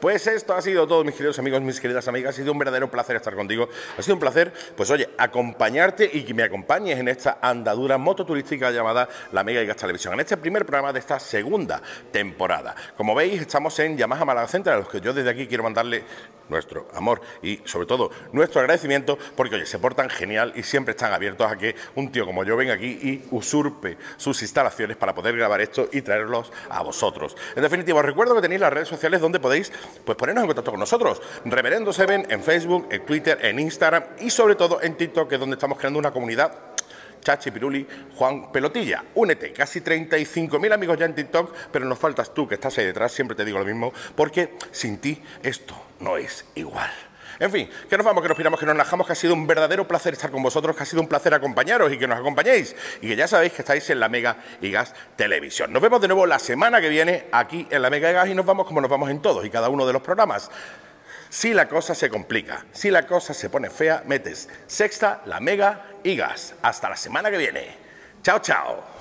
Pues 0.00 0.26
esto 0.26 0.54
ha 0.54 0.62
sido 0.62 0.86
todo, 0.86 1.04
mis 1.04 1.14
queridos 1.14 1.38
amigos, 1.38 1.60
mis 1.62 1.80
queridas 1.80 2.06
amigas. 2.08 2.34
Ha 2.34 2.36
sido 2.36 2.52
un 2.52 2.58
verdadero 2.58 2.90
placer 2.90 3.16
estar 3.16 3.34
contigo. 3.34 3.68
Ha 3.98 4.02
sido 4.02 4.14
un 4.14 4.20
placer, 4.20 4.52
pues 4.76 4.90
oye, 4.90 5.08
acompañarte 5.18 6.08
y 6.12 6.24
que 6.24 6.34
me 6.34 6.42
acompañes 6.42 6.98
en 6.98 7.08
esta 7.08 7.38
andadura 7.40 7.98
mototurística 7.98 8.70
llamada 8.70 9.08
La 9.32 9.44
Mega 9.44 9.62
y 9.62 9.66
Gas 9.66 9.76
Televisión, 9.76 10.14
en 10.14 10.20
este 10.20 10.36
primer 10.36 10.64
programa 10.64 10.92
de 10.92 10.98
esta 10.98 11.18
segunda 11.20 11.82
temporada. 12.10 12.74
Como 12.96 13.14
veis, 13.14 13.40
estamos 13.40 13.78
en 13.78 13.96
Yamaha 13.96 14.24
Málaga 14.24 14.48
Center, 14.48 14.72
a 14.72 14.78
los 14.78 14.88
que 14.88 15.00
yo 15.00 15.12
desde 15.12 15.30
aquí 15.30 15.46
quiero 15.46 15.62
mandarle 15.62 16.04
nuestro 16.48 16.88
amor 16.94 17.20
y 17.42 17.60
sobre 17.64 17.86
todo 17.86 18.10
nuestro 18.32 18.60
agradecimiento 18.60 19.18
porque 19.36 19.56
oye, 19.56 19.66
se 19.66 19.78
portan 19.78 20.10
genial 20.10 20.52
y 20.54 20.62
siempre 20.62 20.92
están 20.92 21.12
abiertos 21.12 21.50
a 21.50 21.56
que 21.56 21.74
un 21.94 22.12
tío 22.12 22.26
como 22.26 22.44
yo 22.44 22.56
venga 22.56 22.74
aquí 22.74 22.86
y 22.86 23.24
usurpe 23.30 23.96
sus 24.16 24.42
instalaciones 24.42 24.96
para 24.96 25.14
poder 25.14 25.36
grabar 25.36 25.60
esto 25.60 25.88
y 25.92 26.02
traerlos 26.02 26.52
a 26.68 26.82
vosotros. 26.82 27.36
En 27.56 27.62
definitiva, 27.62 28.00
os 28.00 28.04
recuerdo 28.04 28.34
que 28.34 28.42
tenéis 28.42 28.60
las 28.60 28.72
redes 28.72 28.88
sociales 28.88 29.20
donde 29.20 29.40
podéis 29.40 29.63
pues, 30.04 30.16
ponernos 30.16 30.42
en 30.42 30.48
contacto 30.48 30.70
con 30.70 30.80
nosotros. 30.80 31.20
Reverendo 31.44 31.92
Seven 31.92 32.26
en 32.28 32.42
Facebook, 32.42 32.88
en 32.90 33.04
Twitter, 33.04 33.38
en 33.42 33.58
Instagram 33.58 34.04
y 34.20 34.30
sobre 34.30 34.54
todo 34.54 34.80
en 34.82 34.96
TikTok, 34.96 35.28
que 35.28 35.34
es 35.36 35.40
donde 35.40 35.54
estamos 35.54 35.78
creando 35.78 35.98
una 35.98 36.12
comunidad 36.12 36.74
Chachi 37.24 37.50
Piruli, 37.50 37.86
Juan 38.16 38.52
Pelotilla. 38.52 39.02
Únete, 39.14 39.52
casi 39.52 39.80
35.000 39.80 40.72
amigos 40.72 40.98
ya 40.98 41.06
en 41.06 41.14
TikTok, 41.14 41.52
pero 41.72 41.86
nos 41.86 41.98
faltas 41.98 42.32
tú 42.32 42.46
que 42.46 42.54
estás 42.54 42.76
ahí 42.78 42.84
detrás, 42.84 43.12
siempre 43.12 43.36
te 43.36 43.44
digo 43.44 43.58
lo 43.58 43.64
mismo, 43.64 43.92
porque 44.14 44.54
sin 44.70 44.98
ti 44.98 45.20
esto 45.42 45.74
no 46.00 46.16
es 46.16 46.44
igual. 46.54 46.90
En 47.38 47.50
fin, 47.50 47.68
que 47.88 47.96
nos 47.96 48.04
vamos, 48.04 48.22
que 48.22 48.28
nos 48.28 48.36
piramos, 48.36 48.58
que 48.58 48.66
nos 48.66 48.76
najamos, 48.76 49.06
que 49.06 49.12
ha 49.12 49.16
sido 49.16 49.34
un 49.34 49.46
verdadero 49.46 49.86
placer 49.86 50.12
estar 50.12 50.30
con 50.30 50.42
vosotros, 50.42 50.76
que 50.76 50.82
ha 50.82 50.86
sido 50.86 51.02
un 51.02 51.08
placer 51.08 51.34
acompañaros 51.34 51.92
y 51.92 51.98
que 51.98 52.06
nos 52.06 52.18
acompañéis. 52.18 52.74
Y 53.00 53.08
que 53.08 53.16
ya 53.16 53.28
sabéis 53.28 53.52
que 53.52 53.62
estáis 53.62 53.88
en 53.90 54.00
la 54.00 54.08
Mega 54.08 54.36
y 54.60 54.70
Gas 54.70 54.94
Televisión. 55.16 55.72
Nos 55.72 55.82
vemos 55.82 56.00
de 56.00 56.08
nuevo 56.08 56.26
la 56.26 56.38
semana 56.38 56.80
que 56.80 56.88
viene 56.88 57.26
aquí 57.32 57.66
en 57.70 57.82
la 57.82 57.90
Mega 57.90 58.10
y 58.10 58.12
Gas 58.14 58.28
y 58.28 58.34
nos 58.34 58.46
vamos 58.46 58.66
como 58.66 58.80
nos 58.80 58.90
vamos 58.90 59.10
en 59.10 59.20
todos 59.20 59.44
y 59.44 59.50
cada 59.50 59.68
uno 59.68 59.86
de 59.86 59.92
los 59.92 60.02
programas. 60.02 60.50
Si 61.34 61.52
la 61.52 61.68
cosa 61.68 61.96
se 61.96 62.08
complica, 62.08 62.64
si 62.72 62.92
la 62.92 63.08
cosa 63.08 63.34
se 63.34 63.50
pone 63.50 63.68
fea, 63.68 64.04
metes 64.06 64.48
sexta, 64.68 65.22
la 65.26 65.40
mega 65.40 65.86
y 66.04 66.14
gas. 66.14 66.54
Hasta 66.62 66.88
la 66.88 66.96
semana 66.96 67.28
que 67.28 67.38
viene. 67.38 67.76
Chao, 68.22 68.38
chao. 68.38 68.93